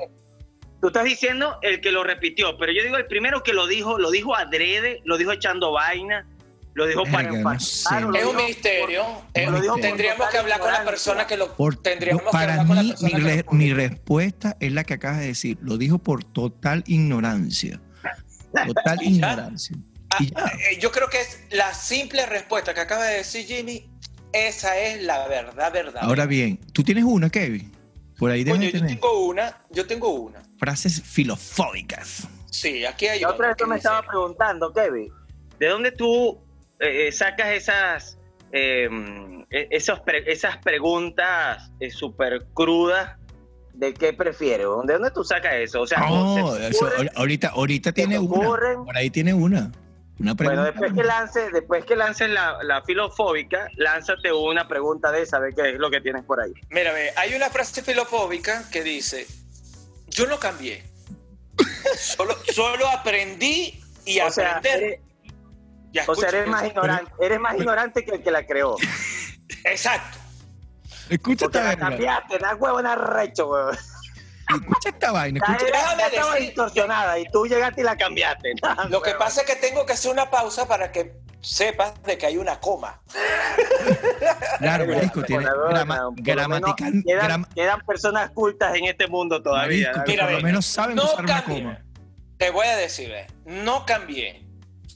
Tú 0.80 0.88
estás 0.88 1.04
diciendo 1.04 1.58
el 1.62 1.80
que 1.80 1.90
lo 1.90 2.04
repitió, 2.04 2.58
pero 2.58 2.70
yo 2.70 2.82
digo 2.82 2.96
el 2.98 3.06
primero 3.06 3.42
que 3.42 3.54
lo 3.54 3.66
dijo, 3.66 3.98
lo 3.98 4.10
dijo 4.10 4.36
adrede, 4.36 5.00
lo 5.06 5.16
dijo 5.16 5.32
echando 5.32 5.72
vaina, 5.72 6.26
lo 6.74 6.86
dijo 6.86 7.04
para 7.04 7.28
no 7.30 7.36
enfatizar. 7.36 8.02
sé. 8.12 8.18
es 8.18 8.26
un 8.26 8.36
misterio. 8.36 9.04
por- 9.32 9.66
por 9.66 9.80
tendríamos 9.80 10.28
que 10.28 10.36
hablar 10.38 10.60
con 10.60 10.72
la 10.72 10.84
persona 10.84 11.26
que 11.26 11.38
lo 11.38 11.54
Por- 11.56 11.76
tendríamos 11.80 12.22
yo- 12.22 12.26
que 12.28 12.32
para 12.32 12.52
hablar 12.60 12.66
con 12.66 12.76
la 12.76 12.82
mí, 12.82 12.88
persona 12.90 13.08
mi, 13.18 13.24
que 13.24 13.42
lo- 13.44 13.52
mi 13.52 13.72
respuesta 13.72 14.56
es 14.60 14.72
la 14.72 14.84
que 14.84 14.92
acabas 14.94 15.20
de 15.20 15.26
decir. 15.28 15.56
Lo 15.62 15.78
dijo 15.78 15.96
por 15.98 16.22
total 16.22 16.84
ignorancia. 16.86 17.80
Total 18.66 18.98
ignorancia. 19.02 19.76
Ah, 20.10 20.18
eh, 20.70 20.78
yo 20.80 20.92
creo 20.92 21.08
que 21.08 21.20
es 21.20 21.40
la 21.50 21.72
simple 21.72 22.26
respuesta 22.26 22.74
que 22.74 22.80
acaba 22.80 23.04
de 23.04 23.16
decir 23.18 23.46
Jimmy. 23.46 23.88
Esa 24.34 24.76
es 24.78 25.02
la 25.02 25.28
verdad, 25.28 25.72
verdad. 25.72 26.02
Ahora 26.02 26.26
bien, 26.26 26.58
tú 26.72 26.82
tienes 26.82 27.04
una, 27.04 27.30
Kevin. 27.30 27.70
Por 28.18 28.30
ahí 28.30 28.44
debes 28.44 28.58
Coño, 28.58 28.70
yo 28.70 28.78
tener 28.80 28.88
tengo 29.00 29.26
una, 29.26 29.56
yo 29.70 29.86
tengo 29.86 30.08
una. 30.10 30.40
frases 30.58 31.02
filofóbicas. 31.02 32.28
Sí, 32.50 32.84
aquí 32.84 33.06
hay 33.06 33.18
otra. 33.24 33.34
otra 33.34 33.48
vez 33.48 33.68
me 33.68 33.76
estabas 33.76 34.06
preguntando, 34.06 34.72
Kevin, 34.72 35.08
¿de 35.58 35.68
dónde 35.68 35.90
tú 35.92 36.38
eh, 36.78 37.08
eh, 37.08 37.12
sacas 37.12 37.48
esas, 37.48 38.18
eh, 38.52 38.88
eh, 39.50 39.68
esos 39.70 40.00
pre- 40.00 40.30
esas 40.30 40.58
preguntas 40.58 41.70
eh, 41.80 41.90
súper 41.90 42.46
crudas 42.54 43.18
de 43.72 43.92
qué 43.94 44.12
prefieres? 44.12 44.66
¿De 44.84 44.92
dónde 44.94 45.10
tú 45.10 45.24
sacas 45.24 45.54
eso? 45.54 45.80
O 45.82 45.86
sea, 45.86 45.98
No, 46.08 46.54
¿se 46.54 46.60
te 46.60 46.68
eso, 46.68 46.86
ocurre? 46.86 47.10
ahorita, 47.16 47.48
ahorita 47.48 47.92
tiene 47.92 48.18
una. 48.18 48.48
Por 48.84 48.96
ahí 48.96 49.10
tiene 49.10 49.34
una. 49.34 49.72
Una 50.18 50.34
pregunta. 50.34 50.62
Bueno, 50.62 50.64
después 50.64 50.92
que 50.92 51.04
lances, 51.04 51.52
después 51.52 51.84
que 51.84 51.96
lances 51.96 52.30
la, 52.30 52.62
la 52.62 52.82
filofóbica, 52.82 53.68
lánzate 53.76 54.32
una 54.32 54.68
pregunta 54.68 55.10
de 55.10 55.22
esa, 55.22 55.38
a 55.38 55.40
ver 55.40 55.54
qué 55.54 55.70
es 55.70 55.78
lo 55.78 55.90
que 55.90 56.00
tienes 56.00 56.24
por 56.24 56.40
ahí. 56.40 56.52
Mira, 56.70 56.92
ve, 56.92 57.12
hay 57.16 57.34
una 57.34 57.50
frase 57.50 57.82
filofóbica 57.82 58.68
que 58.70 58.82
dice: 58.82 59.26
Yo 60.08 60.26
no 60.26 60.38
cambié. 60.38 60.84
solo, 61.98 62.36
solo 62.52 62.88
aprendí 62.88 63.80
y 64.04 64.20
O 64.20 64.26
aprender. 64.26 65.00
o 66.06 66.14
sea, 66.14 66.28
eres 66.28 66.46
más 66.46 66.64
ignorante, 66.64 67.12
eres 67.20 67.40
más 67.40 67.56
ignorante 67.56 68.04
que 68.04 68.12
el 68.12 68.22
que 68.22 68.30
la 68.30 68.46
creó. 68.46 68.76
Exacto. 69.64 70.18
Escucha 71.08 71.46
Porque 71.46 71.58
la 71.58 71.76
cambiaste, 71.76 72.38
da 72.38 72.54
huevo, 72.54 72.82
da 72.82 72.94
recho, 72.94 73.48
huevo. 73.50 73.70
Escucha 74.56 74.88
esta 74.88 75.12
vaina. 75.12 75.40
Escucha. 75.44 75.64
Déjame 75.72 76.02
ya 76.02 76.06
estaba 76.08 76.34
decir- 76.34 76.46
distorsionada 76.46 77.18
y 77.18 77.24
tú 77.26 77.46
llegaste 77.46 77.80
y 77.80 77.84
la 77.84 77.96
cambiaste. 77.96 78.52
Lo 78.88 79.00
que 79.02 79.12
pasa 79.14 79.42
es 79.42 79.46
que 79.46 79.56
tengo 79.56 79.84
que 79.86 79.92
hacer 79.94 80.10
una 80.10 80.30
pausa 80.30 80.66
para 80.68 80.90
que 80.92 81.14
sepas 81.40 82.00
de 82.04 82.16
que 82.16 82.26
hay 82.26 82.36
una 82.38 82.58
coma. 82.58 83.00
Claro, 84.58 84.86
marisco, 84.86 85.22
tiene 85.22 85.44
grama- 85.44 85.84
menos 85.94 86.12
gramatical. 86.16 87.02
Quedan, 87.06 87.28
gram- 87.42 87.54
quedan 87.54 87.80
personas 87.86 88.30
cultas 88.30 88.74
en 88.76 88.86
este 88.86 89.06
mundo 89.08 89.42
todavía. 89.42 89.88
marisco, 89.92 89.98
¿no? 89.98 90.04
que 90.04 90.10
Mira, 90.12 90.24
por 90.24 90.32
lo 90.34 90.40
menos 90.40 90.66
saben 90.66 90.96
no 90.96 91.04
usar 91.04 91.24
una 91.24 91.42
cambié. 91.44 91.62
coma. 91.62 91.78
Te 92.38 92.50
voy 92.50 92.66
a 92.66 92.76
decir, 92.76 93.10
eh, 93.12 93.26
no 93.44 93.84
cambié. 93.86 94.46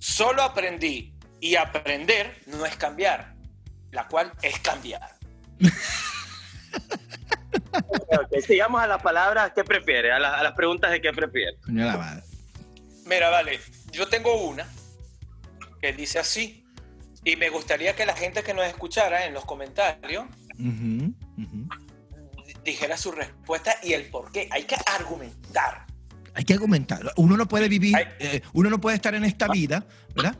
Solo 0.00 0.42
aprendí. 0.42 1.14
Y 1.40 1.54
aprender 1.54 2.34
no 2.46 2.64
es 2.66 2.74
cambiar. 2.76 3.34
La 3.92 4.08
cual 4.08 4.32
es 4.42 4.58
cambiar. 4.58 5.14
Ok, 7.72 8.40
sigamos 8.46 8.80
a 8.82 8.86
las 8.86 9.02
palabras. 9.02 9.52
¿Qué 9.54 9.64
prefiere? 9.64 10.12
A, 10.12 10.18
las- 10.18 10.34
a 10.34 10.42
las 10.42 10.52
preguntas 10.52 10.90
de 10.90 11.00
qué 11.00 11.12
prefiere. 11.12 11.56
Coño 11.64 11.84
la 11.84 11.96
madre. 11.96 12.22
Mira, 13.06 13.30
vale, 13.30 13.58
yo 13.92 14.06
tengo 14.08 14.46
una 14.48 14.66
que 15.80 15.92
dice 15.92 16.18
así. 16.18 16.64
Y 17.24 17.36
me 17.36 17.50
gustaría 17.50 17.94
que 17.96 18.06
la 18.06 18.14
gente 18.14 18.42
que 18.42 18.54
nos 18.54 18.64
escuchara 18.66 19.26
en 19.26 19.34
los 19.34 19.44
comentarios 19.44 20.24
Ujú, 20.58 21.12
ujú. 21.36 21.68
dijera 22.64 22.96
su 22.96 23.10
respuesta 23.12 23.74
y 23.82 23.92
el 23.92 24.08
por 24.08 24.30
qué. 24.32 24.48
Hay 24.52 24.64
que 24.64 24.76
argumentar. 24.98 25.84
Hay 26.34 26.44
que 26.44 26.52
argumentar. 26.54 27.00
Uno 27.16 27.36
no 27.36 27.46
puede 27.48 27.68
vivir, 27.68 27.96
eh, 28.20 28.40
uno 28.52 28.70
no 28.70 28.80
puede 28.80 28.96
estar 28.96 29.14
en 29.14 29.24
esta 29.24 29.48
vida, 29.48 29.84
¿verdad? 30.14 30.36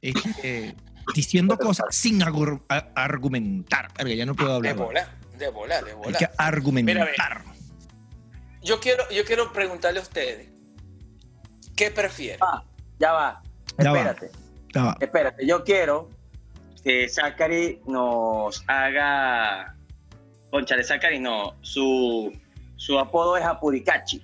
Este, 0.00 0.76
diciendo 1.14 1.58
cosas 1.58 1.86
sin 1.90 2.22
argumentar. 2.22 3.88
Verga, 3.98 4.14
ya 4.14 4.24
no 4.26 4.34
puedo 4.34 4.54
hablar. 4.54 4.76
De 5.40 5.48
bola, 5.48 5.80
de 5.82 5.90
Hay 5.90 5.96
bola. 5.96 6.18
que 6.18 6.28
argumentar. 6.38 7.42
Yo 8.62 8.78
quiero, 8.78 9.02
yo 9.10 9.24
quiero 9.24 9.52
preguntarle 9.52 9.98
a 9.98 10.02
ustedes, 10.02 10.48
¿qué 11.74 11.90
prefieren? 11.90 12.38
Ah, 12.42 12.62
ya 12.98 13.12
va. 13.12 13.42
Ya 13.78 13.90
va. 13.92 13.98
Espérate, 13.98 14.30
Ya 14.74 14.82
va. 14.84 14.96
espérate. 15.00 15.46
Yo 15.46 15.64
quiero 15.64 16.10
que 16.84 17.08
Zachary 17.08 17.80
nos 17.86 18.62
haga. 18.68 19.74
Conchale, 20.50 20.84
Zachary 20.84 21.18
no. 21.20 21.54
Su, 21.62 22.32
su 22.76 22.98
apodo 22.98 23.36
es 23.36 23.44
Apuricachi. 23.44 24.22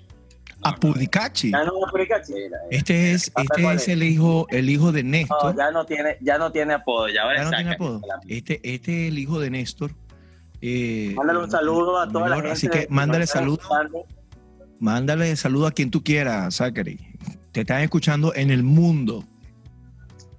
Apudicachi. 0.62 1.52
Ya 1.52 1.64
no 1.64 1.78
es 1.78 1.88
Apuricachi. 1.88 2.32
Este 2.70 3.12
es, 3.12 3.32
este 3.36 3.62
¿cuál 3.62 3.76
es 3.76 3.82
es? 3.82 3.88
el 3.88 4.02
hijo, 4.02 4.46
el 4.50 4.68
hijo 4.68 4.90
de 4.92 5.02
No, 5.02 5.10
Néstor. 5.10 5.56
ya 5.56 5.70
no 5.70 5.84
tiene, 5.86 6.16
ya 6.20 6.38
no 6.38 6.50
tiene 6.52 6.74
apodo. 6.74 7.08
Ya 7.08 7.22
ahora 7.22 7.36
Ya 7.36 7.42
es 7.44 7.50
no 7.50 7.56
tiene 7.56 7.72
apodo. 7.74 8.00
Este, 8.28 8.54
este 8.74 9.04
es 9.06 9.12
el 9.12 9.18
hijo 9.18 9.38
de 9.38 9.50
Néstor. 9.50 9.92
Eh, 10.68 11.12
Mándale 11.14 11.38
un 11.38 11.50
saludo 11.50 12.00
a 12.00 12.08
toda 12.10 12.28
la 12.28 12.34
gente. 12.36 12.50
Así 12.50 12.68
que 12.68 12.88
mándale 12.90 13.26
saludo. 13.28 13.58
escuchando. 13.62 14.04
Mándale 14.80 15.36
saludo 15.36 15.68
a 15.68 15.70
quien 15.70 15.92
tú 15.92 16.02
quieras, 16.02 16.56
Zachary. 16.56 16.98
Te 17.52 17.60
están 17.60 17.82
escuchando 17.82 18.34
en 18.34 18.50
el 18.50 18.64
mundo. 18.64 19.22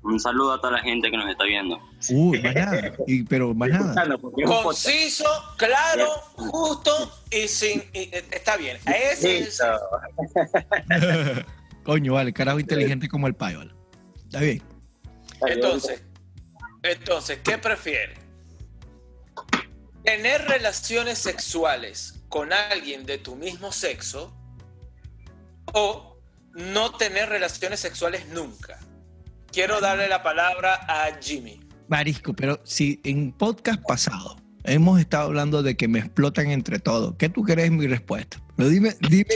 Un 0.04 0.20
saludo 0.20 0.54
a 0.54 0.58
toda 0.60 0.74
la 0.74 0.80
gente 0.80 1.10
que 1.10 1.16
nos 1.18 1.30
está 1.30 1.46
viendo. 1.46 1.80
Uy, 2.10 2.42
más 2.42 2.56
nada. 2.56 2.92
Y, 3.08 3.24
pero 3.24 3.54
más 3.54 3.70
nada. 3.70 4.06
Conciso, 4.46 5.26
claro, 5.58 6.08
justo 6.36 6.92
y 7.32 7.48
sin... 7.48 7.80
y- 7.94 8.10
eh, 8.14 8.26
está 8.32 8.58
bien. 8.58 8.78
Ese 8.86 9.40
es. 9.40 9.62
Coño, 11.84 12.14
vale, 12.14 12.34
carajo 12.34 12.60
inteligente 12.60 13.08
como 13.08 13.28
el 13.28 13.34
payo. 13.34 13.60
vale. 13.60 13.72
Está 14.26 14.40
bien. 14.42 14.62
entonces, 15.48 16.04
entonces, 16.84 17.40
¿qué 17.44 17.58
prefiere? 17.58 18.27
¿Tener 20.08 20.48
relaciones 20.48 21.18
sexuales 21.18 22.22
con 22.30 22.54
alguien 22.54 23.06
de 23.06 23.18
tu 23.18 23.36
mismo 23.36 23.74
sexo 23.74 24.34
o 25.74 26.18
no 26.54 26.94
tener 26.94 27.28
relaciones 27.28 27.82
sexuales 27.82 28.26
nunca? 28.30 28.80
Quiero 29.52 29.82
darle 29.82 30.08
la 30.08 30.24
palabra 30.24 30.76
a 30.88 31.20
Jimmy. 31.22 31.60
Marisco, 31.90 32.34
pero 32.34 32.62
si 32.64 33.02
en 33.04 33.34
podcast 33.34 33.82
pasado 33.86 34.38
hemos 34.64 34.98
estado 35.02 35.26
hablando 35.26 35.62
de 35.62 35.76
que 35.76 35.90
me 35.90 36.00
explotan 36.00 36.52
entre 36.52 36.80
todos, 36.80 37.16
¿qué 37.18 37.28
tú 37.28 37.44
crees 37.44 37.70
mi 37.70 37.86
respuesta? 37.86 38.42
Pero 38.56 38.70
dime, 38.70 38.96
dime. 39.10 39.36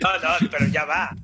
No, 0.00 0.18
no, 0.18 0.50
pero 0.50 0.66
ya 0.66 0.84
va. 0.84 1.14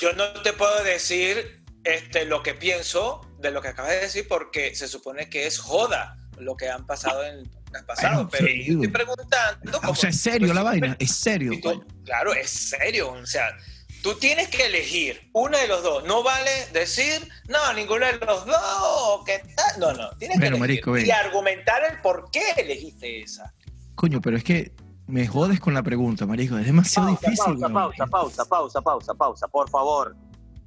Yo 0.00 0.12
no 0.12 0.30
te 0.42 0.52
puedo 0.52 0.84
decir 0.84 1.64
este, 1.82 2.26
lo 2.26 2.44
que 2.44 2.54
pienso 2.54 3.28
de 3.40 3.50
lo 3.50 3.60
que 3.60 3.66
acabas 3.66 3.90
de 3.90 4.00
decir 4.02 4.28
porque 4.28 4.76
se 4.76 4.86
supone 4.86 5.28
que 5.28 5.48
es 5.48 5.58
joda 5.58 6.19
lo 6.40 6.56
que 6.56 6.68
han 6.68 6.86
pasado 6.86 7.24
en 7.24 7.48
pasado. 7.86 8.14
Bueno, 8.24 8.28
pero 8.30 8.46
yo 8.48 8.72
estoy 8.74 8.88
preguntando. 8.88 9.78
O 9.78 9.80
como- 9.80 9.94
sea, 9.94 10.10
es 10.10 10.20
serio 10.20 10.48
pues, 10.48 10.54
la 10.54 10.62
vaina, 10.62 10.96
es 10.98 11.14
serio. 11.14 11.52
tú- 11.62 11.86
claro, 12.04 12.34
es 12.34 12.50
serio. 12.50 13.12
O 13.12 13.26
sea, 13.26 13.56
tú 14.02 14.14
tienes 14.14 14.48
que 14.48 14.66
elegir 14.66 15.30
uno 15.32 15.56
de 15.56 15.68
los 15.68 15.82
dos. 15.82 16.04
No 16.04 16.22
vale 16.24 16.50
decir, 16.72 17.28
no, 17.48 17.72
ninguno 17.74 18.06
de 18.06 18.14
los 18.18 18.44
dos. 18.46 19.24
¿qué 19.24 19.40
tal? 19.54 19.78
No, 19.78 19.92
no. 19.92 20.10
Tienes 20.18 20.38
Bueno, 20.38 20.56
que 20.56 20.64
elegir 20.64 20.84
marico, 20.86 20.98
y 21.06 21.10
argumentar 21.12 21.82
el 21.90 22.00
por 22.00 22.30
qué 22.32 22.42
elegiste 22.56 23.22
esa. 23.22 23.54
Coño, 23.94 24.20
pero 24.20 24.36
es 24.36 24.42
que 24.44 24.72
me 25.06 25.26
jodes 25.26 25.60
con 25.60 25.72
la 25.74 25.82
pregunta, 25.82 26.26
Marisco. 26.26 26.58
Es 26.58 26.66
demasiado 26.66 27.08
Pausa, 27.16 27.30
difícil. 27.30 27.60
pausa, 27.72 28.06
pausa, 28.06 28.06
pausa, 28.06 28.44
pausa, 28.46 28.80
pausa, 28.82 29.14
pausa, 29.14 29.48
por 29.48 29.70
favor. 29.70 30.16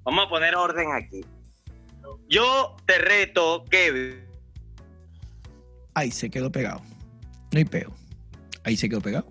Vamos 0.04 0.26
a 0.26 0.30
poner 0.30 0.56
orden 0.56 0.92
aquí. 0.94 1.26
Yo 2.30 2.76
te 2.86 2.98
reto, 2.98 3.64
Kevin. 3.70 4.26
Ahí 5.96 6.12
se 6.12 6.30
quedó 6.30 6.52
pegado. 6.52 6.82
No 7.52 7.58
hay 7.60 7.66
peo. 7.66 7.94
Ahí 8.64 8.78
se 8.78 8.90
quedó 8.90 9.02
pegado. 9.02 9.28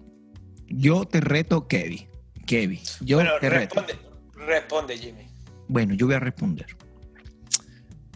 Yo 0.69 1.05
te 1.05 1.21
reto, 1.21 1.67
Kevin. 1.67 2.09
Kevin, 2.47 2.81
yo 3.01 3.17
bueno, 3.19 3.31
te 3.41 3.49
reto. 3.49 3.77
responde, 3.81 4.09
responde, 4.47 4.99
Jimmy. 4.99 5.29
Bueno, 5.69 5.95
yo 5.95 6.07
voy 6.07 6.17
a 6.17 6.21
responder. 6.21 6.67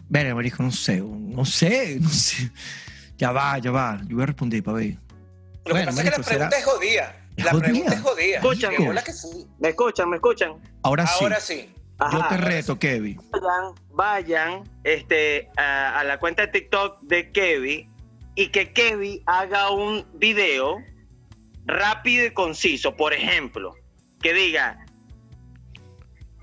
Verga, 0.09 0.35
marico, 0.35 0.63
no 0.63 0.71
sé, 0.71 1.01
no 1.01 1.43
sé, 1.45 1.97
no 1.99 2.09
sé. 2.09 2.51
Ya 3.17 3.31
va, 3.31 3.57
ya 3.57 3.71
va. 3.71 3.99
Yo 4.07 4.15
voy 4.15 4.23
a 4.23 4.27
responder, 4.27 4.63
para 4.63 4.77
ver. 4.77 4.97
Lo 5.65 5.71
Bueno, 5.73 5.79
que 5.79 5.85
pasa 5.85 6.01
es 6.01 6.03
que 6.03 6.03
marico, 6.03 6.17
la 6.17 6.23
pregunta 6.25 6.33
será- 6.33 6.57
es 6.57 6.65
jodida. 6.65 7.15
¿Es 7.35 7.45
La 7.45 7.51
pregunta 7.51 7.93
es 7.93 8.01
jodida. 8.01 9.03
Que 9.03 9.13
sí. 9.13 9.47
¿Me 9.59 9.69
escuchan? 9.69 10.09
¿Me 10.09 10.15
escuchan? 10.17 10.51
Ahora 10.83 11.07
sí, 11.07 11.23
Ahora 11.23 11.39
sí. 11.39 11.69
yo 12.11 12.27
te 12.27 12.37
reto, 12.37 12.79
Kevin. 12.79 13.19
Vayan, 13.31 13.73
vayan 13.91 14.63
este, 14.83 15.49
a, 15.57 15.99
a 15.99 16.03
la 16.03 16.19
cuenta 16.19 16.43
de 16.43 16.47
TikTok 16.49 17.01
de 17.03 17.31
Kevin 17.31 17.91
y 18.37 18.49
que 18.49 18.71
Kevin 18.71 19.21
haga 19.25 19.71
un 19.71 20.05
video 20.13 20.77
rápido 21.65 22.27
y 22.27 22.31
conciso. 22.31 22.95
Por 22.95 23.11
ejemplo, 23.11 23.73
que 24.21 24.31
diga, 24.31 24.85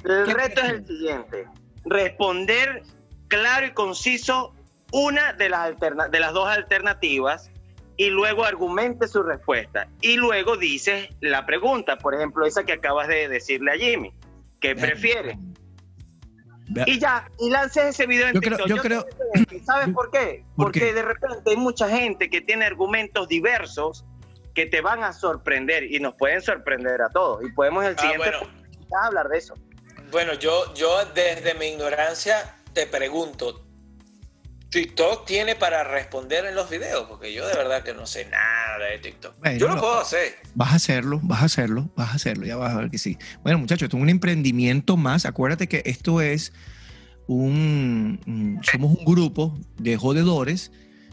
el 0.05 0.25
¿Qué 0.27 0.35
reto 0.35 0.61
es 0.61 0.71
el 0.71 0.87
siguiente, 0.87 1.47
responder 1.85 2.83
claro 3.29 3.67
y 3.67 3.71
conciso 3.71 4.53
una 4.91 5.33
de 5.35 5.49
las, 5.49 5.61
alterna- 5.61 6.09
de 6.09 6.19
las 6.19 6.33
dos 6.33 6.49
alternativas 6.49 7.51
y 7.97 8.11
luego 8.11 8.45
argumente 8.45 9.07
su 9.07 9.23
respuesta. 9.23 9.87
Y 10.01 10.17
luego 10.17 10.57
dices 10.57 11.09
la 11.21 11.47
pregunta, 11.47 11.97
por 11.97 12.15
ejemplo, 12.17 12.45
esa 12.45 12.65
que 12.65 12.73
acabas 12.73 13.07
de 13.07 13.29
decirle 13.29 13.71
a 13.71 13.77
Jimmy. 13.77 14.13
¿Qué 14.61 14.75
prefieres? 14.75 15.39
Y 16.87 16.99
ya, 16.99 17.29
y 17.39 17.51
lances 17.51 17.85
ese 17.85 18.07
video 18.07 18.29
en 18.29 18.35
Yo 18.35 18.41
creo- 18.41 18.57
TikTok. 18.57 18.69
yo 18.77 18.83
creo- 18.83 19.07
¿Sabes 19.65 19.89
por 19.95 20.11
qué? 20.11 20.45
¿Por 20.57 20.67
Porque 20.67 20.81
qué? 20.81 20.93
de 20.95 21.03
repente 21.03 21.51
hay 21.51 21.57
mucha 21.57 21.89
gente 21.89 22.31
que 22.31 22.41
tiene 22.41 22.65
argumentos 22.65 23.29
diversos 23.29 24.05
que 24.55 24.67
te 24.67 24.81
van 24.81 25.03
a 25.05 25.13
sorprender 25.13 25.85
y 25.93 25.99
nos 26.01 26.15
pueden 26.15 26.41
sorprender 26.41 27.03
a 27.03 27.09
todos. 27.11 27.45
Y 27.45 27.51
podemos 27.53 27.85
el 27.85 27.95
Ah, 27.99 28.01
siguiente 28.01 28.31
bueno. 28.39 28.53
hablar 29.03 29.29
de 29.29 29.39
eso. 29.39 29.55
Bueno, 30.11 30.35
yo, 30.35 30.73
yo 30.75 31.05
desde 31.15 31.55
mi 31.55 31.67
ignorancia 31.67 32.57
te 32.73 32.87
pregunto, 32.87 33.64
¿TikTok 34.75 35.25
tiene 35.25 35.55
para 35.55 35.85
responder 35.85 36.45
en 36.47 36.55
los 36.55 36.69
videos? 36.69 37.07
Porque 37.09 37.33
yo 37.33 37.47
de 37.47 37.55
verdad 37.55 37.83
que 37.85 37.95
no 37.95 38.07
sé 38.07 38.25
nada 38.27 38.85
de 38.91 38.99
TikTok. 38.99 39.39
Bueno, 39.39 39.57
yo 39.59 39.69
lo 39.69 39.75
lo- 39.77 39.81
puedo 39.81 40.01
hacer. 40.01 40.35
Vas 40.55 40.73
a 40.73 40.75
hacerlo, 40.77 41.21
vas 41.23 41.43
a 41.43 41.45
hacerlo, 41.47 41.91
vas 41.97 42.11
a 42.11 42.15
hacerlo, 42.15 42.45
ya 42.45 42.57
vas 42.57 42.75
a 42.75 42.79
ver 42.81 42.91
que 42.91 42.99
sí. 42.99 43.17
Bueno, 43.43 43.59
muchachos, 43.59 43.85
esto 43.87 43.97
es 43.97 44.03
un 44.03 44.09
emprendimiento 44.11 44.97
más. 44.97 45.27
Acuérdate 45.27 45.69
que 45.69 45.83
esto 45.87 46.21
es 46.21 46.53
un. 47.27 48.61
Somos 48.71 48.99
un 48.99 49.05
grupo 49.05 49.59
de 49.79 49.97
jodedores 49.97 50.73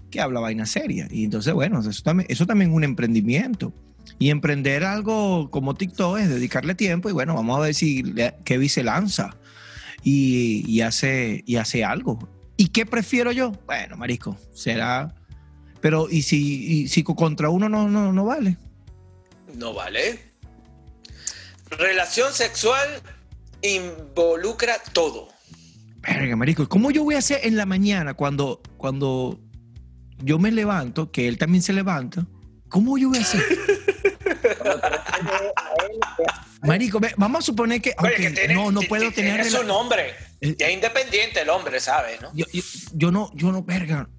que 0.10 0.20
habla 0.22 0.40
vaina 0.40 0.66
seria. 0.66 1.08
Y 1.10 1.24
entonces, 1.24 1.54
bueno, 1.54 1.80
eso 1.88 2.02
también, 2.04 2.28
eso 2.30 2.46
también 2.46 2.72
es 2.72 2.76
un 2.76 2.84
emprendimiento. 2.84 3.74
Y 4.20 4.30
emprender 4.30 4.84
algo 4.84 5.50
como 5.52 5.76
TikTok 5.76 6.18
es 6.18 6.30
dedicarle 6.30 6.76
tiempo 6.76 7.10
y 7.10 7.14
bueno, 7.14 7.34
vamos 7.36 7.58
a 7.58 7.62
ver 7.62 7.74
si 7.76 8.04
Kevin 8.44 8.70
se 8.70 8.84
lanza 8.84 9.38
y, 10.04 10.64
y 10.68 10.82
hace, 10.82 11.44
y 11.46 11.56
hace 11.58 11.84
algo. 11.86 12.28
¿Y 12.72 12.74
qué 12.74 12.86
prefiero 12.86 13.34
yo? 13.34 13.52
Bueno, 13.66 13.98
marisco, 13.98 14.38
será... 14.54 15.14
Pero, 15.82 16.08
¿y 16.10 16.22
si, 16.22 16.84
y 16.84 16.88
si 16.88 17.04
contra 17.04 17.50
uno 17.50 17.68
no, 17.68 17.90
no, 17.90 18.14
no 18.14 18.24
vale? 18.24 18.56
No 19.56 19.74
vale. 19.74 20.22
Relación 21.70 22.32
sexual 22.34 22.88
involucra 23.62 24.78
todo. 24.94 25.28
Verga, 25.98 26.38
marico, 26.38 26.70
¿cómo 26.70 26.92
yo 26.92 27.04
voy 27.04 27.16
a 27.16 27.18
hacer 27.18 27.42
en 27.44 27.58
la 27.58 27.66
mañana 27.66 28.14
cuando, 28.14 28.62
cuando 28.78 29.38
yo 30.24 30.40
me 30.40 30.50
levanto, 30.52 31.12
que 31.12 31.28
él 31.28 31.38
también 31.38 31.62
se 31.64 31.74
levanta? 31.74 32.26
¿Cómo 32.70 32.98
yo 32.98 33.10
voy 33.10 33.18
a 33.18 33.22
hacer? 33.22 33.42
Marico, 36.64 37.02
ve, 37.02 37.12
vamos 37.18 37.40
a 37.40 37.42
suponer 37.48 37.82
que, 37.82 37.90
Oye, 37.98 38.14
aunque 38.16 38.22
que 38.22 38.30
tiene- 38.32 38.54
no, 38.54 38.72
no 38.72 38.80
puedo 38.88 39.12
tener 39.12 39.42
rela- 39.44 39.66
nombre. 39.66 40.12
Eh, 40.12 40.14
Ya 40.42 40.68
es 40.68 40.74
independiente 40.74 41.42
el 41.42 41.50
hombre, 41.50 41.80
¿sabes? 41.80 42.20
¿no? 42.20 42.32
yo, 42.34 42.46
yo, 42.52 42.64
yo 42.94 43.12
no, 43.12 43.30
yo 43.36 43.52
no, 43.52 43.62
verga, 43.62 44.10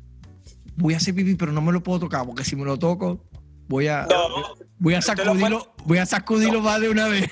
voy 0.77 0.95
a 0.95 0.99
hacer 0.99 1.15
pipí, 1.15 1.35
pero 1.35 1.53
no 1.53 1.61
me 1.61 1.73
lo 1.73 1.83
puedo 1.83 2.01
tocar, 2.01 2.25
porque 2.25 2.45
si 2.45 2.55
me 2.57 2.65
lo 2.65 2.79
toco, 2.79 3.25
voy 3.69 3.89
a, 3.89 4.07
No, 4.09 4.55
voy 4.79 4.95
a 4.95 5.03
sacudirlo, 5.03 5.75
voy 5.85 5.99
a 5.99 6.07
sacudirlo 6.07 6.61
más 6.61 6.81
de 6.81 6.89
una 6.91 7.09
vez. 7.09 7.29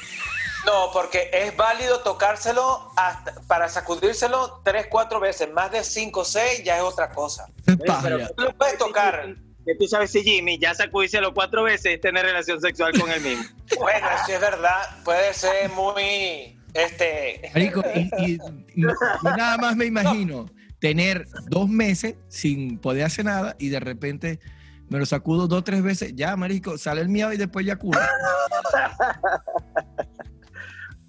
no, 0.67 0.91
porque 0.93 1.31
es 1.33 1.57
válido 1.57 2.01
tocárselo 2.01 2.93
hasta, 2.97 3.41
para 3.43 3.69
sacudírselo 3.69 4.61
tres, 4.65 4.87
cuatro 4.91 5.21
veces. 5.21 5.53
Más 5.53 5.71
de 5.71 5.85
cinco 5.85 6.21
o 6.21 6.25
seis 6.25 6.63
ya 6.65 6.77
es 6.77 6.83
otra 6.83 7.11
cosa. 7.11 7.47
Es 7.67 7.77
pero-. 7.77 8.29
Tú 8.37 8.43
lo 8.43 8.57
puedes 8.57 8.79
tocar. 8.79 9.35
Que 9.65 9.75
tú 9.75 9.87
sabes 9.87 10.11
si 10.11 10.23
Jimmy 10.23 10.59
ya 10.59 10.75
sacudíselo 10.75 11.35
cuatro 11.35 11.63
veces 11.65 11.95
es 11.95 12.01
tener 12.01 12.25
relación 12.25 12.61
sexual 12.61 12.99
con 12.99 13.11
él 13.11 13.21
mismo. 13.21 13.45
Bueno, 13.79 14.09
si 14.27 14.33
es 14.33 14.41
verdad, 14.41 14.83
puede 15.05 15.33
ser 15.33 15.71
muy. 15.71 16.60
Este. 16.75 17.51
Marico, 17.55 17.83
y, 17.95 18.01
y- 18.19 18.33
y- 18.35 18.39
y 18.77 18.83
nada 19.37 19.57
más 19.59 19.77
me 19.77 19.87
imagino 19.87 20.47
tener 20.79 21.27
dos 21.49 21.69
meses 21.69 22.17
sin 22.29 22.79
poder 22.79 23.05
hacer 23.05 23.25
nada 23.25 23.57
y 23.59 23.69
de 23.69 23.81
repente 23.81 24.41
me 24.89 24.99
lo 24.99 25.07
sacudo 25.07 25.47
dos 25.47 25.59
o 25.61 25.65
tres 25.65 25.83
veces, 25.83 26.15
ya, 26.17 26.35
marico, 26.37 26.77
sale 26.79 27.01
el 27.01 27.09
miedo 27.09 27.33
y 27.33 27.37
después 27.37 27.65
ya 27.67 27.77
culo. 27.77 27.99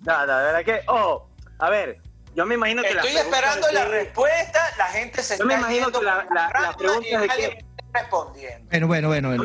No, 0.03 0.25
no, 0.25 0.35
de 0.37 0.43
verdad 0.45 0.65
que, 0.65 0.81
oh, 0.87 1.29
a 1.59 1.69
ver, 1.69 1.99
yo 2.35 2.45
me 2.47 2.55
imagino 2.55 2.81
que 2.81 2.91
la 2.93 3.01
Estoy 3.01 3.17
esperando 3.17 3.67
de 3.67 3.73
la 3.73 3.83
que- 3.85 3.89
respuesta, 3.91 4.59
la 4.77 4.85
gente 4.87 5.21
se 5.21 5.37
Yo 5.37 5.45
me 5.45 5.53
está 5.53 5.67
imagino 5.67 5.85
yendo 5.87 5.99
que 5.99 6.05
la- 6.05 6.25
la- 6.33 6.61
la 6.61 6.73
pregunta 6.75 7.25
es 7.25 7.31
que- 7.35 7.65
me 7.93 7.99
respondiendo. 7.99 8.67
Bueno, 8.71 8.87
bueno, 8.87 9.07
bueno, 9.09 9.27
bueno. 9.27 9.43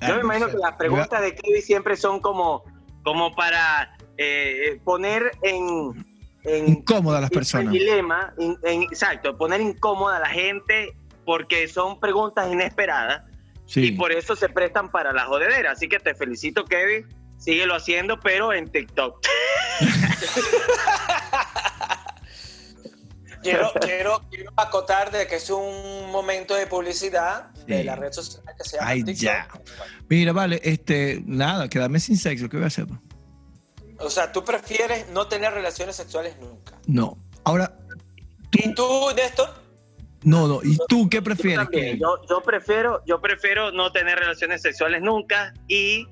Yo 0.00 0.14
me 0.16 0.20
imagino 0.20 0.48
que 0.48 0.56
las 0.56 0.72
preguntas 0.74 1.20
de 1.20 1.34
Kevin 1.36 1.62
siempre 1.62 1.96
son 1.96 2.20
como, 2.20 2.64
como 3.02 3.34
para 3.34 3.96
eh, 4.16 4.80
poner 4.84 5.30
en, 5.42 6.06
en, 6.44 6.68
Incómoda 6.68 7.18
a 7.18 7.20
las 7.22 7.30
personas. 7.30 7.72
dilema, 7.72 8.34
en- 8.38 8.58
en- 8.64 8.82
exacto, 8.82 9.36
poner 9.36 9.60
incómoda 9.60 10.16
a 10.16 10.20
la 10.20 10.28
gente 10.28 10.92
porque 11.24 11.68
son 11.68 12.00
preguntas 12.00 12.50
inesperadas 12.50 13.22
y 13.74 13.92
por 13.92 14.12
eso 14.12 14.34
se 14.34 14.48
prestan 14.48 14.90
para 14.90 15.12
la 15.12 15.26
jodedera. 15.26 15.72
Así 15.72 15.88
que 15.88 15.98
te 15.98 16.14
felicito, 16.14 16.64
Kevin. 16.64 17.06
Síguelo 17.36 17.74
haciendo, 17.76 18.18
pero 18.18 18.52
en 18.52 18.66
TikTok. 18.68 19.20
Quiero, 23.50 23.72
quiero, 23.80 24.22
quiero 24.30 24.52
acotar 24.56 25.10
de 25.10 25.26
que 25.26 25.36
es 25.36 25.50
un 25.50 26.10
momento 26.10 26.54
de 26.54 26.66
publicidad 26.66 27.50
de 27.66 27.78
Sí. 27.78 27.84
la 27.84 27.96
red 27.96 28.12
social 28.12 28.42
que 28.56 28.64
se 28.68 28.76
llama 28.76 28.88
Ay, 28.90 29.02
TikTok. 29.04 29.22
ya. 29.22 29.48
Mira, 30.08 30.32
vale, 30.32 30.60
este, 30.64 31.22
nada, 31.26 31.68
quedarme 31.68 32.00
sin 32.00 32.16
sexo, 32.16 32.48
¿qué 32.48 32.56
voy 32.56 32.64
a 32.64 32.68
hacer? 32.68 32.86
O 34.00 34.10
sea, 34.10 34.30
tú 34.32 34.44
prefieres 34.44 35.08
no 35.10 35.26
tener 35.26 35.52
relaciones 35.52 35.96
sexuales 35.96 36.36
nunca. 36.40 36.78
No. 36.86 37.18
Ahora, 37.44 37.74
¿Y 38.52 38.72
tú, 38.74 38.86
Néstor? 39.16 39.50
no, 40.22 40.46
no. 40.48 40.60
¿Y 40.62 40.78
tú 40.88 41.08
qué 41.08 41.18
Yo 41.18 41.24
prefieres? 41.24 41.68
Kevin? 41.68 41.98
Yo, 41.98 42.16
yo 42.28 42.40
prefiero, 42.42 43.02
yo 43.06 43.20
prefiero 43.20 43.72
no 43.72 43.92
tener 43.92 44.18
relaciones 44.18 44.62
sexuales 44.62 45.02
nunca 45.02 45.52
y 45.66 46.06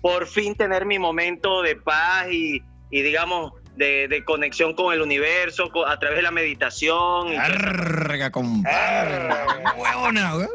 por 0.00 0.26
fin 0.26 0.54
tener 0.56 0.84
mi 0.86 0.98
momento 0.98 1.62
de 1.62 1.76
paz 1.76 2.26
y, 2.30 2.60
y 2.90 3.02
digamos, 3.02 3.52
de, 3.76 4.06
de 4.08 4.24
conexión 4.24 4.74
con 4.74 4.92
el 4.94 5.00
universo 5.00 5.70
a 5.86 5.98
través 5.98 6.16
de 6.18 6.22
la 6.22 6.30
meditación. 6.30 7.32
y. 7.32 7.36
Arga, 7.36 8.30
compadre. 8.30 9.34
Huevona, 9.78 10.34
güey. 10.34 10.48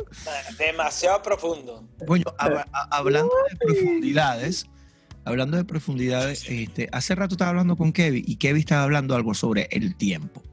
Demasiado 0.57 1.21
profundo. 1.23 1.83
Hab- 2.37 2.65
a- 2.71 2.97
hablando 2.97 3.31
de 3.49 3.55
profundidades, 3.57 4.67
hablando 5.25 5.57
de 5.57 5.65
profundidades, 5.65 6.45
este, 6.49 6.89
hace 6.91 7.15
rato 7.15 7.33
estaba 7.35 7.49
hablando 7.49 7.75
con 7.75 7.91
Kevin 7.91 8.23
y 8.27 8.35
Kevin 8.37 8.59
estaba 8.61 8.83
hablando 8.83 9.15
algo 9.15 9.33
sobre 9.33 9.67
el 9.71 9.95
tiempo. 9.95 10.43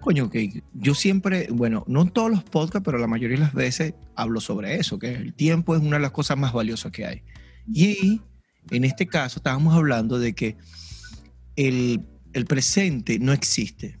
Coño, 0.00 0.30
que 0.30 0.62
yo 0.74 0.94
siempre, 0.94 1.48
bueno, 1.50 1.82
no 1.88 2.02
en 2.02 2.10
todos 2.10 2.30
los 2.30 2.44
podcasts, 2.44 2.84
pero 2.84 2.96
la 2.98 3.08
mayoría 3.08 3.38
de 3.38 3.42
las 3.44 3.54
veces 3.54 3.94
hablo 4.14 4.40
sobre 4.40 4.76
eso, 4.76 4.98
que 5.00 5.12
el 5.12 5.34
tiempo 5.34 5.74
es 5.74 5.82
una 5.82 5.96
de 5.96 6.02
las 6.02 6.12
cosas 6.12 6.36
más 6.38 6.52
valiosas 6.52 6.92
que 6.92 7.06
hay. 7.06 7.22
Y 7.72 8.20
en 8.70 8.84
este 8.84 9.08
caso 9.08 9.40
estábamos 9.40 9.74
hablando 9.74 10.20
de 10.20 10.32
que 10.32 10.56
el, 11.56 12.00
el 12.32 12.44
presente 12.46 13.18
no 13.18 13.32
existe. 13.32 13.98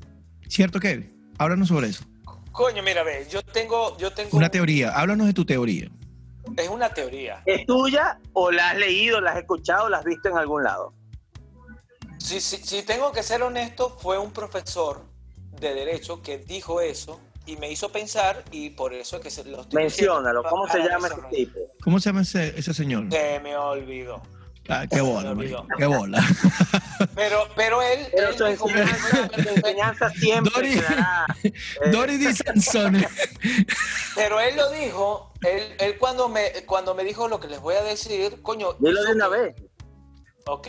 ¿Cierto, 0.48 0.78
Kevin? 0.80 1.12
Háblanos 1.38 1.68
sobre 1.68 1.88
eso. 1.88 2.04
Coño, 2.52 2.82
mira, 2.82 3.02
ve, 3.02 3.26
yo 3.30 3.42
tengo, 3.42 3.96
yo 3.98 4.12
tengo 4.12 4.30
Una 4.36 4.46
un- 4.46 4.52
teoría. 4.52 4.90
Háblanos 4.90 5.26
de 5.26 5.34
tu 5.34 5.44
teoría. 5.44 5.90
es 6.56 6.68
una 6.68 6.88
teoría. 6.94 7.42
¿Es 7.44 7.66
tuya 7.66 8.18
o 8.32 8.50
la 8.50 8.70
has 8.70 8.78
leído, 8.78 9.20
la 9.20 9.32
has 9.32 9.38
escuchado, 9.38 9.88
la 9.88 9.98
has 9.98 10.04
visto 10.04 10.28
en 10.28 10.38
algún 10.38 10.62
lado? 10.64 10.92
Si, 12.18 12.40
si, 12.40 12.56
si 12.56 12.82
tengo 12.82 13.12
que 13.12 13.22
ser 13.22 13.42
honesto, 13.42 13.90
fue 14.00 14.18
un 14.18 14.32
profesor 14.32 15.04
de 15.60 15.74
derecho 15.74 16.22
que 16.22 16.38
dijo 16.38 16.80
eso 16.80 17.20
y 17.46 17.56
me 17.56 17.70
hizo 17.70 17.90
pensar 17.92 18.42
y 18.50 18.70
por 18.70 18.92
eso 18.94 19.16
es 19.16 19.22
que 19.22 19.30
se 19.30 19.44
lo 19.44 19.60
estoy 19.62 19.82
Menciónalo. 19.82 20.42
¿Cómo 20.44 20.66
se 20.66 20.78
llama 20.78 21.08
ese 21.08 21.16
tipo? 21.30 21.60
¿Cómo 21.82 22.00
se 22.00 22.08
llama 22.08 22.22
ese, 22.22 22.58
ese 22.58 22.72
señor? 22.74 23.06
Se 23.10 23.38
me 23.40 23.56
olvidó. 23.56 24.22
Ah, 24.68 24.86
qué 24.90 25.00
bola, 25.00 25.34
marico, 25.34 25.66
qué 25.78 25.86
bola. 25.86 26.22
Pero, 27.14 27.48
pero 27.56 27.80
él, 27.82 28.06
Pero 28.12 28.28
él 28.28 28.36
su 28.36 28.46
enseñanza, 28.46 29.30
su 29.32 29.48
enseñanza 29.48 30.10
siempre 30.10 30.52
Dori- 30.54 30.74
quedará, 30.80 31.26
eh, 31.44 31.52
Dory 31.90 32.16
Di 32.18 32.34
Sansone. 32.34 33.06
pero 34.14 34.38
él 34.40 34.56
lo 34.56 34.70
dijo, 34.70 35.32
él, 35.42 35.74
él 35.78 35.96
cuando 35.98 36.28
me 36.28 36.50
cuando 36.66 36.94
me 36.94 37.04
dijo 37.04 37.26
lo 37.28 37.40
que 37.40 37.48
les 37.48 37.60
voy 37.60 37.74
a 37.74 37.82
decir, 37.82 38.42
coño. 38.42 38.74
Dilo 38.80 39.02
de 39.02 39.12
una 39.12 39.28
vez. 39.28 39.54
Ok. 40.46 40.68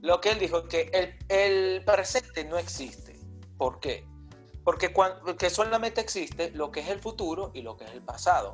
Lo 0.00 0.20
que 0.20 0.30
él 0.30 0.38
dijo 0.38 0.58
es 0.58 0.64
que 0.68 0.90
el, 0.92 1.16
el 1.28 1.84
presente 1.84 2.44
no 2.44 2.56
existe. 2.58 3.18
¿Por 3.56 3.80
qué? 3.80 4.04
Porque, 4.64 4.92
cuan- 4.92 5.14
porque 5.24 5.50
solamente 5.50 6.00
existe 6.00 6.50
lo 6.52 6.70
que 6.70 6.80
es 6.80 6.88
el 6.88 7.00
futuro 7.00 7.50
y 7.54 7.62
lo 7.62 7.76
que 7.76 7.84
es 7.84 7.92
el 7.92 8.02
pasado. 8.02 8.52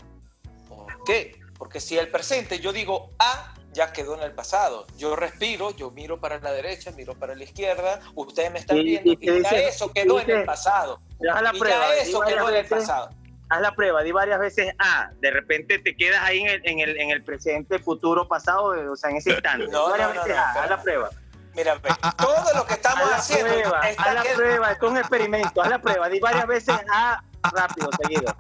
¿Por 0.69 1.05
qué? 1.05 1.39
Porque 1.59 1.81
si 1.81 1.97
el 1.99 2.09
presente 2.11 2.61
yo 2.61 2.73
digo 2.73 3.11
A, 3.19 3.55
ya 3.77 3.93
quedó 3.93 4.15
en 4.15 4.23
el 4.23 4.33
pasado. 4.33 4.87
Yo 4.97 5.15
respiro, 5.17 5.71
yo 5.77 5.91
miro 5.91 6.19
para 6.19 6.39
la 6.41 6.51
derecha, 6.51 6.91
miro 6.93 7.15
para 7.15 7.35
la 7.35 7.45
izquierda, 7.45 8.01
ustedes 8.15 8.51
me 8.51 8.59
están 8.59 8.79
Y- 8.79 8.83
viendo 8.85 9.13
y 9.13 9.27
ya 9.27 9.33
dice- 9.35 9.69
eso 9.69 9.93
quedó 9.93 10.19
en 10.19 10.31
el 10.31 10.45
pasado. 10.47 10.99
Haz 11.33 11.43
la 11.43 11.51
y 11.55 11.59
prueba. 11.59 11.79
ya 11.89 11.95
eso 12.03 12.21
quedó 12.23 12.49
en 12.49 12.57
el 12.57 12.67
pasado. 12.67 13.11
Haz 13.51 13.61
la 13.61 13.73
prueba, 13.73 14.03
di 14.03 14.11
varias 14.13 14.41
veces 14.41 14.75
A. 14.79 15.11
De 15.21 15.31
repente 15.31 15.79
te 15.79 15.95
quedas 15.95 16.21
ahí 16.25 16.41
en 16.41 16.47
el, 16.49 16.61
en 16.67 16.81
el, 16.81 16.99
en 16.99 17.11
el 17.11 17.23
presente, 17.23 17.79
futuro, 17.79 18.27
pasado, 18.27 18.75
o 18.91 18.97
sea, 18.97 19.11
en 19.11 19.17
ese 19.19 19.31
instante. 19.33 19.69
No, 19.69 19.91
no, 19.91 19.97
no, 19.97 20.09
veces 20.09 20.15
no, 20.15 20.21
A. 20.21 20.25
espera. 20.25 20.53
Haz 20.63 20.71
la 20.71 20.83
prueba. 20.83 21.11
Mira, 21.55 21.75
ve, 21.77 21.89
Ah, 21.91 21.99
ah, 22.03 22.15
ah, 22.19 22.25
todo 22.25 22.55
lo 22.55 22.67
que 22.67 22.75
estamos 22.75 23.11
haciendo 23.13 23.53
prueba, 23.53 23.89
está 23.91 24.03
haz 24.05 24.15
la 24.15 24.23
que- 24.23 24.35
prueba. 24.35 24.73
Esto 24.73 24.87
es 24.87 24.93
un 24.93 24.99
experimento. 24.99 25.63
Haz 25.63 25.69
la 25.71 25.79
prueba. 25.79 26.09
Di 26.09 26.19
varias 26.19 26.47
veces 26.47 26.75
A 26.91 27.23
rápido, 27.55 27.91
seguido. 28.03 28.35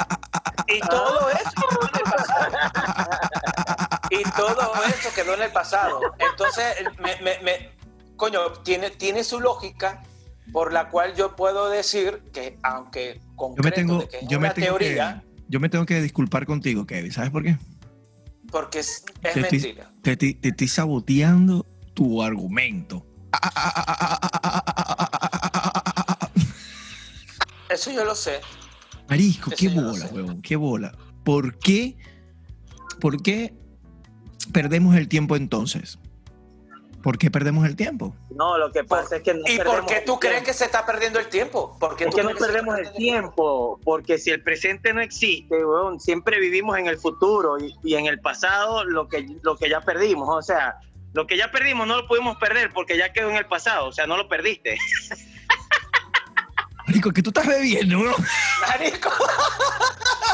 Y 0.66 0.80
todo 0.80 1.30
eso 1.30 1.50
quedó 1.70 1.80
en 1.82 1.94
el 1.94 2.12
pasado. 2.12 2.56
Y 4.10 4.22
eso 4.88 5.10
quedó 5.14 5.34
en 5.34 5.42
el 5.42 5.52
pasado. 5.52 6.00
Entonces, 6.18 6.64
me, 6.98 7.16
me- 7.22 7.38
me- 7.42 7.70
coño, 8.16 8.52
tiene, 8.64 8.90
tiene 8.90 9.24
su 9.24 9.40
lógica 9.40 10.02
por 10.52 10.72
la 10.72 10.88
cual 10.88 11.14
yo 11.14 11.34
puedo 11.36 11.68
decir 11.68 12.22
que, 12.32 12.58
aunque 12.62 13.14
Yo 13.20 13.20
me 13.20 13.34
concreto 13.36 13.74
tengo, 13.74 13.98
de 13.98 14.08
que 14.08 14.16
es 14.18 14.28
yo 14.28 14.40
me 14.40 14.50
tengo 14.50 14.78
teoría, 14.78 15.22
que, 15.24 15.42
yo 15.48 15.60
me 15.60 15.68
tengo 15.68 15.84
que 15.86 16.00
disculpar 16.00 16.46
contigo, 16.46 16.86
Kevin. 16.86 17.12
¿Sabes 17.12 17.30
por 17.30 17.42
qué? 17.42 17.56
porque 18.50 18.78
es, 18.78 19.04
es 19.24 19.34
Te 19.34 19.40
estoy, 19.40 19.58
mentira. 19.60 19.92
te, 20.02 20.16
te- 20.16 20.34
te 20.34 20.48
estoy 20.50 20.68
saboteando 20.68 21.66
tu 21.94 22.22
argumento. 22.22 23.04
Eso 27.68 27.90
yo 27.90 28.04
lo 28.04 28.14
sé. 28.14 28.40
Marisco, 29.08 29.50
Eso 29.50 29.56
qué 29.58 29.68
bola, 29.68 30.06
huevón, 30.12 30.42
qué 30.42 30.56
bola. 30.56 30.92
¿Por 31.24 31.58
qué, 31.58 31.96
¿Por 33.00 33.22
qué 33.22 33.54
perdemos 34.52 34.96
el 34.96 35.08
tiempo 35.08 35.36
entonces? 35.36 35.98
¿Por 37.02 37.18
qué 37.18 37.30
perdemos 37.30 37.64
el 37.66 37.76
tiempo? 37.76 38.16
No, 38.30 38.58
lo 38.58 38.72
que 38.72 38.82
pasa 38.82 39.16
es 39.16 39.22
que 39.22 39.32
no 39.32 39.42
¿Y 39.46 39.58
por 39.58 39.86
qué 39.86 40.02
tú 40.04 40.18
crees 40.18 40.42
que 40.42 40.52
se 40.52 40.64
está 40.64 40.84
perdiendo 40.84 41.20
el 41.20 41.28
tiempo? 41.28 41.76
¿Por 41.78 41.96
qué 41.96 42.06
no 42.06 42.10
perdemos 42.10 42.76
el 42.78 42.92
tiempo, 42.92 43.78
porque 43.84 44.18
si 44.18 44.30
el 44.30 44.42
presente 44.42 44.92
no 44.92 45.00
existe, 45.00 45.64
weón, 45.64 46.00
siemple 46.00 46.40
vivimos 46.40 46.76
en 46.78 46.88
el 46.88 46.98
futuro 46.98 47.58
y, 47.60 47.76
y 47.84 47.94
en 47.94 48.06
el 48.06 48.18
pasado 48.18 48.84
lo 48.84 49.08
que, 49.08 49.24
lo 49.42 49.56
que 49.56 49.70
ya 49.70 49.82
perdimos. 49.82 50.28
O 50.28 50.42
sea, 50.42 50.80
lo 51.12 51.26
que 51.26 51.36
ya 51.36 51.50
perdimos 51.50 51.86
no 51.86 51.96
lo 51.96 52.06
pudimos 52.06 52.36
perder 52.38 52.72
porque 52.72 52.98
ya 52.98 53.12
quedó 53.12 53.30
en 53.30 53.36
el 53.36 53.46
pasado, 53.46 53.86
o 53.86 53.92
sea, 53.92 54.06
no 54.06 54.16
lo 54.16 54.28
perdiste. 54.28 54.76
Marico, 56.86 57.12
¿qué 57.12 57.22
tú 57.22 57.30
estás 57.30 57.46
bebiendo, 57.46 58.00
bro? 58.00 58.14
Marico. 58.68 59.10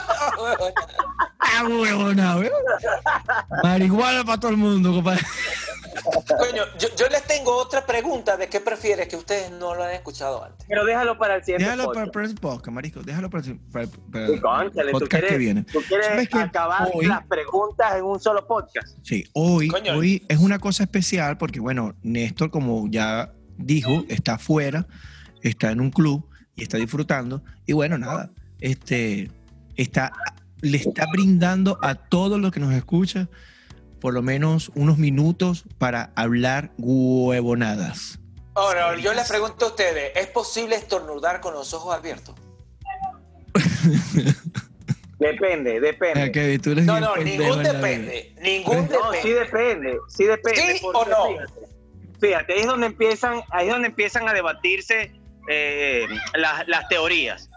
Ah, 1.39 1.65
huevona, 1.69 2.37
weón. 2.37 2.53
Marihuana 3.63 4.25
para 4.25 4.41
todo 4.41 4.51
el 4.53 4.57
mundo, 4.57 4.93
compadre. 4.93 5.21
Coño, 6.39 6.63
yo, 6.79 6.89
yo 6.97 7.07
les 7.09 7.23
tengo 7.25 7.55
otra 7.57 7.85
pregunta 7.87 8.37
de 8.37 8.49
qué 8.49 8.61
prefieres 8.61 9.07
que 9.09 9.17
ustedes 9.17 9.51
no 9.53 9.75
lo 9.75 9.85
han 9.85 9.93
escuchado 9.93 10.43
antes. 10.45 10.67
Pero 10.69 10.85
déjalo 10.85 11.19
para 11.19 11.37
el 11.37 11.43
siguiente 11.45 11.65
Déjalo 11.65 11.85
para 11.93 12.01
el 12.05 12.11
podcast. 12.11 12.13
próximo 12.13 12.41
podcast, 12.41 12.75
marico. 12.75 13.03
Déjalo 13.03 13.31
para 13.31 13.47
el, 13.47 13.59
para 13.59 13.87
para 14.11 14.27
Sí, 14.27 14.41
podcast 14.91 15.11
quieres, 15.11 15.31
que 15.31 15.39
viene. 15.39 15.63
tú 15.65 15.81
quieres 15.87 16.35
acabar 16.35 16.91
Hoy- 16.95 17.07
las 17.07 17.27
preguntas 17.27 17.95
en 17.97 18.05
un 18.05 18.19
solo 18.21 18.47
podcast. 18.47 18.97
Sí, 19.03 19.25
hoy, 19.35 19.69
Coño. 19.69 19.95
hoy 19.97 20.25
es 20.29 20.39
una 20.39 20.59
cosa 20.59 20.83
especial 20.85 21.37
porque, 21.39 21.61
bueno, 21.61 21.93
Néstor, 22.03 22.51
como 22.51 22.87
ya 22.89 23.33
dijo, 23.59 24.05
está 24.09 24.35
afuera, 24.35 24.87
está 25.43 25.71
en 25.71 25.81
un 25.81 25.91
club 25.91 26.27
y 26.57 26.63
está 26.63 26.79
disfrutando. 26.79 27.43
Y 27.67 27.75
bueno, 27.75 27.99
nada, 27.99 28.31
este, 28.61 29.31
está, 29.77 30.13
le 30.61 30.77
está 30.77 31.07
brindando 31.13 31.79
a 31.83 31.95
todos 31.95 32.41
los 32.41 32.53
que 32.53 32.61
nos 32.61 32.73
escuchan 32.73 33.29
por 34.01 34.15
lo 34.15 34.23
menos 34.23 34.73
unos 34.75 34.99
minutos 34.99 35.65
para 35.79 36.13
hablar 36.17 36.73
huevonadas. 36.77 38.19
Ahora, 38.55 38.99
yo 38.99 39.15
les 39.15 39.29
pregunto 39.29 39.67
a 39.67 39.69
ustedes, 39.69 40.11
¿es 40.17 40.27
posible 40.27 40.75
estornudar 40.75 41.41
con 41.41 41.55
los 41.55 41.73
ojos 41.73 41.95
abiertos? 41.95 42.35
Depende, 45.23 45.79
depende. 45.81 46.21
Ah, 46.21 46.33
Kevin, 46.33 46.61
tú 46.61 46.73
eres 46.73 46.85
No, 46.85 46.99
no, 46.99 47.17
ningún 47.17 47.63
depende. 47.63 48.35
Ningún 48.43 48.89
No, 48.91 49.13
sí 49.23 49.31
depende. 49.31 49.93
depende, 49.93 49.99
sí 50.09 50.25
depende. 50.25 50.79
¿Sí 50.79 50.85
o 50.85 51.05
no? 51.05 51.27
Fíjate, 51.29 51.53
fíjate, 52.21 52.53
ahí 52.55 52.61
es 52.61 52.67
donde 52.67 52.87
empiezan, 52.87 53.41
ahí 53.51 53.69
es 53.69 53.73
donde 53.73 53.87
empiezan 53.87 54.29
a 54.29 54.33
debatirse 54.33 55.13
eh, 55.49 56.09
las, 56.35 56.67
las 56.67 56.89
teorías. 56.89 57.49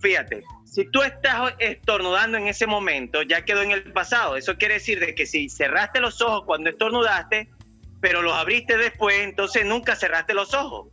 Fíjate, 0.00 0.44
si 0.76 0.84
tú 0.90 1.02
estás 1.02 1.54
estornudando 1.58 2.36
en 2.36 2.48
ese 2.48 2.66
momento, 2.66 3.22
ya 3.22 3.46
quedó 3.46 3.62
en 3.62 3.70
el 3.70 3.94
pasado. 3.94 4.36
Eso 4.36 4.58
quiere 4.58 4.74
decir 4.74 5.00
de 5.00 5.14
que 5.14 5.24
si 5.24 5.48
cerraste 5.48 6.00
los 6.00 6.20
ojos 6.20 6.42
cuando 6.44 6.68
estornudaste, 6.68 7.48
pero 8.02 8.20
los 8.20 8.34
abriste 8.34 8.76
después, 8.76 9.20
entonces 9.20 9.64
nunca 9.64 9.96
cerraste 9.96 10.34
los 10.34 10.52
ojos. 10.52 10.88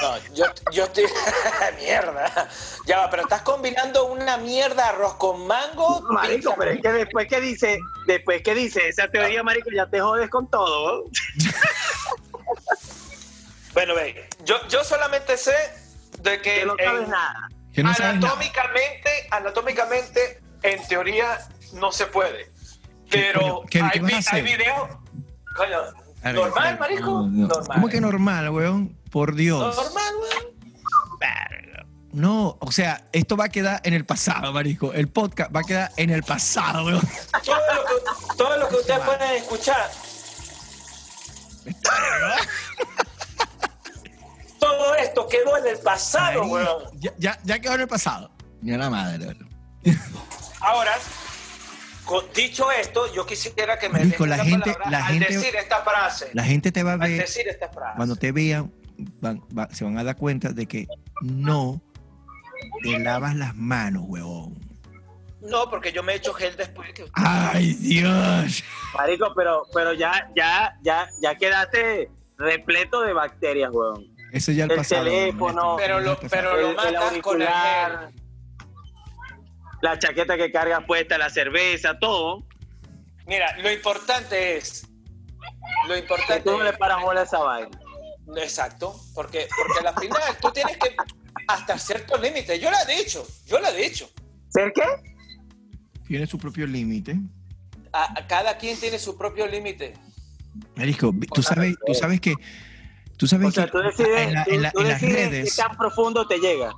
No, 0.00 0.34
yo, 0.34 0.46
yo 0.72 0.84
estoy. 0.84 1.04
mierda. 1.78 2.48
Ya 2.86 3.00
va, 3.00 3.10
pero 3.10 3.24
estás 3.24 3.42
combinando 3.42 4.06
una 4.06 4.38
mierda 4.38 4.88
arroz 4.88 5.16
con 5.16 5.46
mango. 5.46 6.00
Marico, 6.10 6.54
pero 6.58 6.70
es 6.70 6.80
que 6.80 6.90
después 6.90 7.28
que 7.28 7.42
dice, 7.42 7.78
después 8.06 8.42
que 8.42 8.54
dice 8.54 8.88
esa 8.88 9.06
teoría, 9.08 9.42
marico, 9.42 9.68
ya 9.70 9.84
te 9.84 10.00
jodes 10.00 10.30
con 10.30 10.48
todo. 10.50 11.04
Bueno, 13.74 13.94
ve, 13.94 14.28
yo, 14.44 14.56
yo 14.68 14.82
solamente 14.82 15.36
sé 15.36 15.54
de 16.20 16.40
que, 16.40 16.60
Que 16.60 16.66
no 16.66 16.74
sabes 16.82 17.02
en- 17.04 17.10
nada. 17.10 17.48
Que 17.72 17.82
no 17.82 17.90
anatómicamente, 17.90 19.10
anatómicamente, 19.30 20.40
en 20.62 20.86
teoría, 20.88 21.38
no 21.74 21.92
se 21.92 22.06
puede. 22.06 22.50
Pero 23.10 23.62
hay, 23.62 23.68
¿qué 23.90 24.00
vi- 24.00 24.14
hacer? 24.14 24.34
hay 24.34 24.42
videos. 24.42 24.88
Coño, 25.56 25.78
ver, 26.22 26.34
normal, 26.34 26.74
no, 26.74 26.80
marico. 26.80 27.10
no. 27.10 27.46
Normal. 27.48 27.66
¿Cómo 27.74 27.88
que 27.88 28.00
normal, 28.00 28.50
weón? 28.50 28.96
Por 29.10 29.34
Dios. 29.34 29.76
Normal, 29.76 30.14
weón. 30.20 30.58
No, 32.10 32.56
o 32.60 32.72
sea, 32.72 33.04
esto 33.12 33.36
va 33.36 33.44
a 33.44 33.48
quedar 33.50 33.80
en 33.84 33.92
el 33.92 34.06
pasado, 34.06 34.50
marico. 34.52 34.92
El 34.94 35.08
podcast 35.08 35.54
va 35.54 35.60
a 35.60 35.64
quedar 35.64 35.92
en 35.98 36.08
el 36.10 36.22
pasado, 36.22 36.86
weón. 36.86 37.02
Todo 37.44 37.56
lo 37.74 37.84
que, 37.84 38.36
todo 38.36 38.56
lo 38.56 38.68
que 38.68 38.76
ustedes 38.76 39.00
pueden 39.00 39.30
escuchar. 39.36 39.90
Todo 44.68 44.94
esto 44.96 45.26
quedó 45.28 45.56
en 45.56 45.66
el 45.66 45.78
pasado, 45.78 46.42
weón. 46.46 46.82
ya, 47.00 47.12
ya, 47.18 47.38
ya 47.42 47.58
quedó 47.58 47.74
en 47.74 47.80
el 47.82 47.88
pasado. 47.88 48.30
Ni 48.60 48.72
a 48.74 48.78
la 48.78 48.90
madre, 48.90 49.26
weón. 49.26 49.48
Ahora, 50.60 50.92
con- 52.04 52.24
dicho 52.34 52.70
esto, 52.70 53.12
yo 53.14 53.24
quisiera 53.24 53.78
que 53.78 53.88
me 53.88 54.00
Marico, 54.00 54.24
den 54.24 54.30
la 54.30 54.44
gente- 54.44 54.76
la 54.90 55.06
al 55.06 55.12
gente- 55.14 55.32
decir 55.34 55.56
esta 55.56 55.82
frase. 55.82 56.30
La 56.34 56.44
gente 56.44 56.72
te 56.72 56.82
va 56.82 56.90
a 56.92 56.94
al 56.94 57.00
ver, 57.00 57.20
decir 57.20 57.48
esta 57.48 57.68
frase. 57.70 57.96
cuando 57.96 58.16
te 58.16 58.32
vean, 58.32 58.72
van- 59.20 59.40
va- 59.56 59.68
se 59.72 59.84
van 59.84 59.96
a 59.98 60.04
dar 60.04 60.16
cuenta 60.16 60.50
de 60.52 60.66
que 60.66 60.86
no 61.22 61.80
te 62.82 62.98
lavas 62.98 63.34
las 63.36 63.54
manos, 63.54 64.02
weón. 64.06 64.54
No, 65.40 65.70
porque 65.70 65.92
yo 65.92 66.02
me 66.02 66.12
he 66.12 66.16
hecho 66.16 66.34
gel 66.34 66.56
después 66.56 66.92
que 66.92 67.04
Ay, 67.14 67.74
Dios. 67.74 68.64
Marico, 68.96 69.32
pero, 69.36 69.62
pero 69.72 69.92
ya, 69.94 70.28
ya, 70.36 70.76
ya, 70.82 71.08
ya 71.22 71.34
quedaste 71.36 72.10
repleto 72.36 73.00
de 73.02 73.12
bacterias, 73.12 73.70
weón. 73.72 74.04
Ese 74.32 74.54
ya 74.54 74.64
el, 74.64 74.70
El 74.72 74.76
pasado. 74.76 75.04
teléfono. 75.04 75.76
Pero 75.78 76.00
lo- 76.00 76.20
el 76.20 76.28
pero- 76.30 76.52
lo 76.56 76.60
El, 76.60 76.66
el 76.70 76.76
matas 76.76 76.92
con 77.22 77.40
el 77.42 77.48
auricular, 77.48 78.10
la 79.80 79.98
chaqueta 79.98 80.36
que 80.36 80.50
cargas 80.50 80.84
puesta, 80.86 81.16
la 81.18 81.30
cerveza, 81.30 81.98
todo. 81.98 82.44
Mira, 83.26 83.56
lo 83.58 83.70
importante 83.70 84.56
es. 84.56 84.86
Lo 85.86 85.94
Que 85.94 86.00
importante 86.00 86.40
tú 86.42 86.58
no 86.58 86.64
le 86.64 86.72
paras 86.72 87.00
bola 87.02 87.20
a 87.20 87.24
esa 87.24 87.38
vaina. 87.38 87.70
Exacto, 88.36 88.94
porque, 89.14 89.48
porque 89.56 89.86
al 89.88 89.94
final 89.98 90.22
tú 90.40 90.50
tienes 90.52 90.76
que. 90.76 90.94
Hasta 91.46 91.78
cierto 91.78 92.18
límite. 92.18 92.58
Yo 92.58 92.70
lo 92.70 92.76
he 92.86 92.96
dicho, 92.98 93.26
yo 93.46 93.58
lo 93.58 93.68
he 93.68 93.76
dicho. 93.88 94.10
¿Ser 94.48 94.72
qué? 94.74 94.82
Tiene 96.06 96.26
su 96.26 96.38
propio 96.38 96.66
límite. 96.66 97.16
A, 97.92 98.18
a 98.20 98.26
cada 98.26 98.58
quien 98.58 98.78
tiene 98.78 98.98
su 98.98 99.16
propio 99.16 99.46
límite. 99.46 99.94
Marisco, 100.76 101.14
tú 101.32 101.42
sabes, 101.42 101.76
tú 101.86 101.94
sabes 101.94 102.20
que. 102.20 102.34
Tú 103.18 103.26
sabes 103.26 103.48
O 103.48 103.50
sea, 103.52 103.64
que 103.66 103.70
tú 103.72 103.78
decides, 103.78 104.20
en, 104.28 104.32
la- 104.34 104.44
tú- 104.44 104.50
en 104.52 104.62
la- 104.62 104.70
tú 104.70 104.80
en 104.80 104.88
las 104.88 105.00
redes 105.02 105.54
qué 105.56 105.62
tan 105.62 105.76
profundo 105.76 106.26
te 106.26 106.38
llega. 106.38 106.72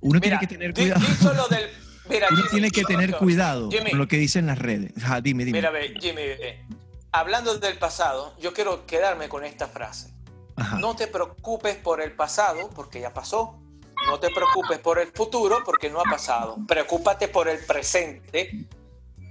uno 0.00 0.20
tiene 0.20 0.38
que 0.38 0.46
tener 0.46 0.72
cuidado. 0.74 1.00
dicho 1.00 1.32
lo 1.34 1.48
del. 1.48 1.70
Mira, 2.08 2.26
Uno 2.30 2.36
Jimmy, 2.38 2.50
tiene 2.50 2.70
que 2.70 2.84
tener 2.84 3.06
Jimmy, 3.06 3.18
cuidado 3.18 3.70
Jimmy, 3.70 3.90
con 3.90 3.98
lo 4.00 4.08
que 4.08 4.16
dicen 4.16 4.46
las 4.46 4.58
redes. 4.58 4.92
Ajá, 5.02 5.20
dime, 5.20 5.44
dime. 5.44 5.58
Mira, 5.58 5.70
ve, 5.70 5.94
Jimmy, 6.00 6.22
ve, 6.22 6.66
hablando 7.12 7.56
del 7.58 7.78
pasado, 7.78 8.34
yo 8.40 8.52
quiero 8.52 8.84
quedarme 8.86 9.28
con 9.28 9.44
esta 9.44 9.66
frase. 9.68 10.12
Ajá. 10.56 10.78
No 10.78 10.94
te 10.96 11.06
preocupes 11.06 11.76
por 11.76 12.00
el 12.02 12.12
pasado, 12.12 12.68
porque 12.74 13.00
ya 13.00 13.14
pasó. 13.14 13.58
No 14.06 14.18
te 14.18 14.28
preocupes 14.30 14.78
por 14.80 14.98
el 14.98 15.08
futuro, 15.12 15.60
porque 15.64 15.88
no 15.88 16.00
ha 16.00 16.04
pasado. 16.04 16.56
Preocúpate 16.66 17.28
por 17.28 17.48
el 17.48 17.64
presente, 17.64 18.66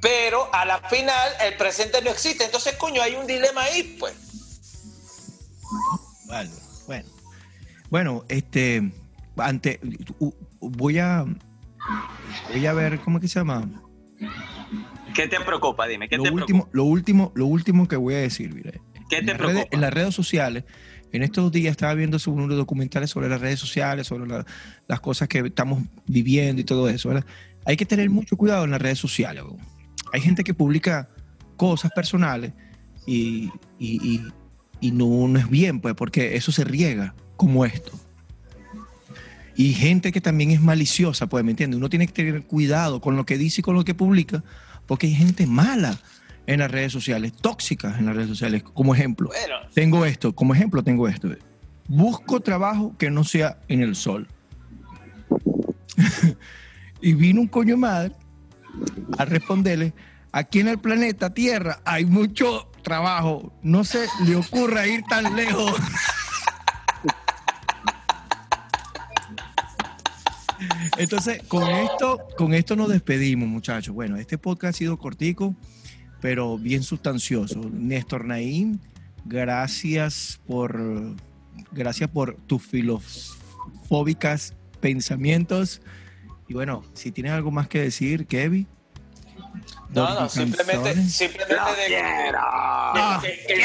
pero 0.01 0.49
a 0.53 0.63
la 0.65 0.79
final 0.89 1.29
el 1.41 1.57
presente 1.57 2.01
no 2.01 2.09
existe. 2.09 2.45
Entonces, 2.45 2.75
coño, 2.77 3.01
hay 3.01 3.15
un 3.15 3.27
dilema 3.27 3.63
ahí, 3.63 3.97
pues. 3.99 4.13
Bueno. 6.87 7.05
Bueno, 7.89 8.23
este. 8.29 8.91
Ante, 9.37 9.79
voy 10.59 10.97
a. 10.99 11.25
Voy 12.53 12.65
a 12.65 12.73
ver, 12.73 12.99
¿cómo 13.01 13.17
es 13.17 13.21
que 13.23 13.27
se 13.27 13.39
llama? 13.39 13.69
¿Qué 15.15 15.27
te 15.27 15.39
preocupa? 15.41 15.87
Dime, 15.87 16.07
¿qué 16.07 16.17
Lo 16.17 16.23
te 16.23 16.29
último, 16.31 16.45
preocupa? 16.59 16.69
lo 16.77 16.83
último, 16.85 17.31
lo 17.35 17.45
último 17.47 17.87
que 17.87 17.95
voy 17.97 18.13
a 18.13 18.19
decir, 18.19 18.53
mira. 18.53 18.71
¿Qué 19.09 19.17
en 19.17 19.25
te 19.25 19.31
las 19.33 19.41
redes- 19.41 19.53
preocupa? 19.53 19.75
en 19.75 19.81
las 19.81 19.93
redes 19.93 20.15
sociales, 20.15 20.63
en 21.11 21.23
estos 21.23 21.51
días 21.51 21.71
estaba 21.71 21.93
viendo 21.95 22.17
unos 22.27 22.55
documentales 22.55 23.09
sobre 23.09 23.27
las 23.27 23.41
redes 23.41 23.59
sociales, 23.59 24.07
sobre 24.07 24.27
la- 24.27 24.45
las 24.87 24.99
cosas 25.01 25.27
que 25.27 25.39
estamos 25.39 25.83
viviendo 26.05 26.61
y 26.61 26.63
todo 26.65 26.87
eso, 26.87 27.09
¿verdad? 27.09 27.25
Hay 27.65 27.75
que 27.75 27.85
tener 27.85 28.09
mucho 28.09 28.37
cuidado 28.37 28.63
en 28.63 28.71
las 28.71 28.81
redes 28.81 28.99
sociales. 28.99 29.43
Hay 30.13 30.21
gente 30.21 30.43
que 30.43 30.53
publica 30.53 31.09
cosas 31.57 31.91
personales 31.91 32.53
y, 33.05 33.49
y- 33.79 34.15
y- 34.15 34.27
y 34.81 34.91
no, 34.91 35.27
no 35.27 35.39
es 35.39 35.49
bien, 35.49 35.79
pues, 35.79 35.93
porque 35.93 36.35
eso 36.35 36.51
se 36.51 36.65
riega 36.65 37.13
como 37.37 37.63
esto. 37.63 37.91
Y 39.55 39.73
gente 39.73 40.11
que 40.11 40.21
también 40.21 40.51
es 40.51 40.59
maliciosa, 40.59 41.27
pues, 41.27 41.45
¿me 41.45 41.51
entiendes? 41.51 41.77
Uno 41.77 41.89
tiene 41.89 42.07
que 42.07 42.13
tener 42.13 42.43
cuidado 42.43 42.99
con 42.99 43.15
lo 43.15 43.25
que 43.25 43.37
dice 43.37 43.61
y 43.61 43.63
con 43.63 43.75
lo 43.75 43.85
que 43.85 43.93
publica, 43.93 44.43
porque 44.87 45.07
hay 45.07 45.13
gente 45.13 45.45
mala 45.45 45.99
en 46.47 46.59
las 46.59 46.71
redes 46.71 46.91
sociales, 46.91 47.33
tóxicas 47.33 47.99
en 47.99 48.07
las 48.07 48.15
redes 48.15 48.29
sociales. 48.29 48.63
Como 48.63 48.95
ejemplo, 48.95 49.27
Bueno, 49.27 49.55
tengo 49.73 50.03
esto, 50.05 50.33
como 50.33 50.55
ejemplo 50.55 50.83
tengo 50.83 51.07
esto. 51.07 51.29
Busco 51.87 52.39
trabajo 52.39 52.95
que 52.97 53.11
no 53.11 53.23
sea 53.23 53.59
en 53.67 53.81
el 53.81 53.95
sol. 53.95 54.27
y 57.01 57.13
vino 57.13 57.41
un 57.41 57.47
coño 57.47 57.77
madre 57.77 58.15
a 59.17 59.25
responderle, 59.25 59.93
aquí 60.31 60.59
en 60.59 60.69
el 60.69 60.79
planeta 60.79 61.33
Tierra 61.33 61.81
hay 61.85 62.05
mucho 62.05 62.70
trabajo, 62.81 63.53
no 63.61 63.83
se 63.83 64.07
le 64.25 64.35
ocurra 64.35 64.87
ir 64.87 65.03
tan 65.03 65.35
lejos. 65.35 65.73
Entonces, 70.97 71.41
con 71.47 71.67
esto, 71.69 72.19
con 72.37 72.53
esto 72.53 72.75
nos 72.75 72.89
despedimos, 72.89 73.47
muchachos. 73.47 73.93
Bueno, 73.93 74.17
este 74.17 74.37
podcast 74.37 74.75
ha 74.75 74.77
sido 74.77 74.97
cortico, 74.97 75.55
pero 76.19 76.57
bien 76.57 76.83
sustancioso. 76.83 77.59
Néstor 77.71 78.25
Naín, 78.25 78.79
gracias 79.25 80.39
por, 80.45 80.79
gracias 81.71 82.09
por 82.09 82.35
tus 82.45 82.61
filofóbicas 82.63 84.53
pensamientos. 84.79 85.81
Y 86.47 86.53
bueno, 86.53 86.83
si 86.93 87.11
tienes 87.11 87.31
algo 87.31 87.51
más 87.51 87.67
que 87.67 87.81
decir, 87.81 88.27
Kevin. 88.27 88.67
No, 89.89 90.13
no, 90.19 90.29
simplemente, 90.29 90.95
simplemente 91.09 91.55
¡Lo 91.55 91.75
de- 91.75 91.85
quiero! 91.87 92.41
Que- 93.21 93.45
que- 93.47 93.61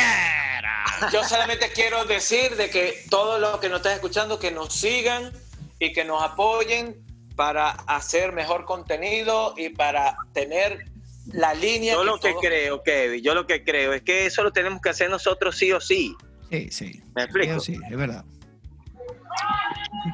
yo 1.13 1.23
solamente 1.25 1.71
quiero 1.75 2.05
decir 2.07 2.57
de 2.57 2.71
que 2.71 3.05
todos 3.11 3.41
los 3.41 3.59
que 3.61 3.69
nos 3.69 3.79
están 3.79 3.93
escuchando 3.93 4.39
que 4.39 4.51
nos 4.51 4.73
sigan 4.73 5.33
y 5.79 5.93
que 5.93 6.05
nos 6.05 6.23
apoyen 6.23 6.97
para 7.37 7.71
hacer 7.71 8.33
mejor 8.33 8.65
contenido 8.65 9.55
y 9.59 9.69
para 9.69 10.17
tener 10.33 10.87
la 11.27 11.53
línea. 11.55 11.93
Yo 11.95 12.05
lo 12.05 12.19
que 12.19 12.35
creo, 12.41 12.83
Kevin, 12.83 13.23
yo 13.23 13.35
lo 13.35 13.47
que 13.47 13.63
creo 13.63 13.93
es 13.93 14.03
que 14.03 14.25
eso 14.27 14.43
lo 14.43 14.53
tenemos 14.53 14.81
que 14.81 14.89
hacer 14.89 15.11
nosotros 15.11 15.57
sí 15.59 15.71
o 15.73 15.81
sí. 15.81 16.17
Sí, 16.51 16.69
sí. 16.71 17.03
¿Me 17.15 17.25
explico? 17.25 17.61
Sí, 17.61 17.77
es 17.91 17.97
verdad. 17.97 18.25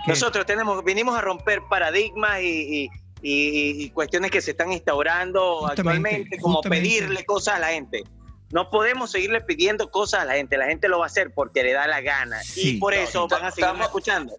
Nosotros 0.07 0.47
tenemos, 0.47 0.83
vinimos 0.85 1.17
a 1.17 1.21
romper 1.21 1.61
paradigmas 1.69 2.41
y, 2.41 2.85
y- 2.85 2.89
y- 3.23 3.85
y 3.85 3.91
cuestiones 3.91 4.31
que 4.31 4.41
se 4.41 4.51
están 4.53 4.73
instaurando 4.73 5.59
Justamente, 5.61 5.81
actualmente, 6.09 6.39
como 6.39 6.55
justamente. 6.57 6.89
pedirle 6.89 7.25
cosas 7.25 7.55
a 7.55 7.59
la 7.61 7.69
gente. 7.69 8.03
No 8.51 8.69
podemos 8.71 9.11
seguirle 9.11 9.41
pidiendo 9.41 9.91
cosas 9.91 10.21
a 10.21 10.25
la 10.27 10.35
gente. 10.35 10.57
La 10.59 10.67
gente 10.67 10.89
lo 10.89 10.99
va 10.99 11.05
a 11.05 11.07
hacer 11.07 11.33
porque 11.35 11.63
le 11.63 11.73
da 11.73 11.87
la 11.87 12.01
gana. 12.01 12.43
Sí. 12.43 12.77
y 12.77 12.79
por 12.79 12.93
eso 12.95 13.23
está- 13.25 13.37
van 13.37 13.47
a 13.47 13.51
seguir 13.51 13.65
estamos- 13.67 13.87
escuchando. 13.87 14.37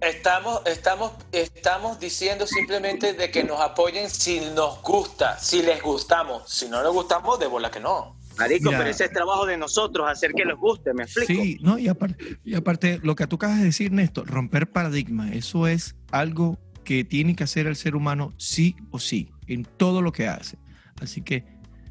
Estamos, 0.00 0.60
estamos, 0.66 1.12
estamos 1.32 1.98
diciendo 1.98 2.46
simplemente 2.46 3.14
de 3.14 3.30
que 3.30 3.42
nos 3.42 3.60
apoyen 3.60 4.10
si 4.10 4.40
nos 4.54 4.82
gusta, 4.82 5.38
si 5.38 5.62
les 5.62 5.82
gustamos. 5.82 6.48
Si 6.52 6.68
no 6.68 6.82
les 6.82 6.92
gustamos, 6.92 7.38
de 7.40 7.46
bola 7.46 7.70
que 7.70 7.80
no. 7.80 8.14
Marico, 8.38 8.66
Mira. 8.66 8.78
pero 8.78 8.90
ese 8.90 9.06
es 9.06 9.10
trabajo 9.12 9.46
de 9.46 9.56
nosotros, 9.56 10.06
hacer 10.08 10.32
que 10.34 10.44
les 10.44 10.56
guste, 10.58 10.92
¿me 10.92 11.04
explico? 11.04 11.42
Sí, 11.42 11.56
no, 11.62 11.78
y 11.78 11.88
aparte, 11.88 12.36
y 12.44 12.54
aparte, 12.54 13.00
lo 13.02 13.16
que 13.16 13.26
tú 13.26 13.36
acabas 13.36 13.58
de 13.58 13.64
decir, 13.64 13.90
Néstor, 13.92 14.26
romper 14.28 14.70
paradigma, 14.70 15.32
eso 15.32 15.66
es 15.66 15.96
algo 16.12 16.58
que 16.86 17.04
tiene 17.04 17.36
que 17.36 17.44
hacer 17.44 17.66
el 17.66 17.76
ser 17.76 17.94
humano 17.96 18.32
sí 18.38 18.74
o 18.90 18.98
sí, 18.98 19.30
en 19.46 19.64
todo 19.64 20.00
lo 20.00 20.10
que 20.12 20.26
hace. 20.28 20.56
Así 21.02 21.20
que 21.20 21.44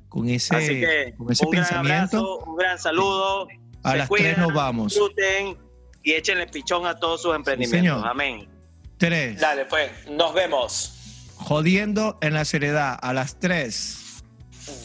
con 0.09 0.27
ese, 0.29 0.55
Así 0.55 0.67
que 0.79 1.13
con 1.15 1.31
ese 1.31 1.45
un 1.45 1.51
gran 1.51 1.63
pensamiento, 1.65 2.17
abrazo, 2.17 2.39
un 2.49 2.55
gran 2.57 2.79
saludo. 2.79 3.47
a 3.83 3.91
se 3.91 3.97
las 3.97 4.07
cuidan, 4.09 4.25
tres 4.33 4.37
nos 4.39 4.53
vamos. 4.55 4.93
Disfruten 4.93 5.57
y 6.01 6.13
échenle 6.13 6.47
pichón 6.47 6.87
a 6.87 6.97
todos 6.97 7.21
sus 7.21 7.35
emprendimientos. 7.35 8.03
Amén. 8.03 8.49
Tres, 8.97 9.39
Dale, 9.39 9.65
pues, 9.65 9.91
nos 10.09 10.33
vemos. 10.33 10.93
jodiendo 11.35 12.17
en 12.21 12.33
la 12.33 12.45
seriedad, 12.45 12.97
a 13.01 13.13
las 13.13 13.37
tres, 13.39 14.23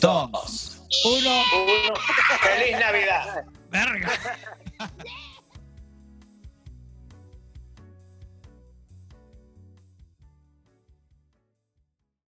dos, 0.01 0.31
Dos. 0.33 0.83
uno, 1.05 1.31
Uno. 1.31 1.95
¡Feliz 2.43 2.79
Navidad! 2.81 3.45
verga. 3.71 4.11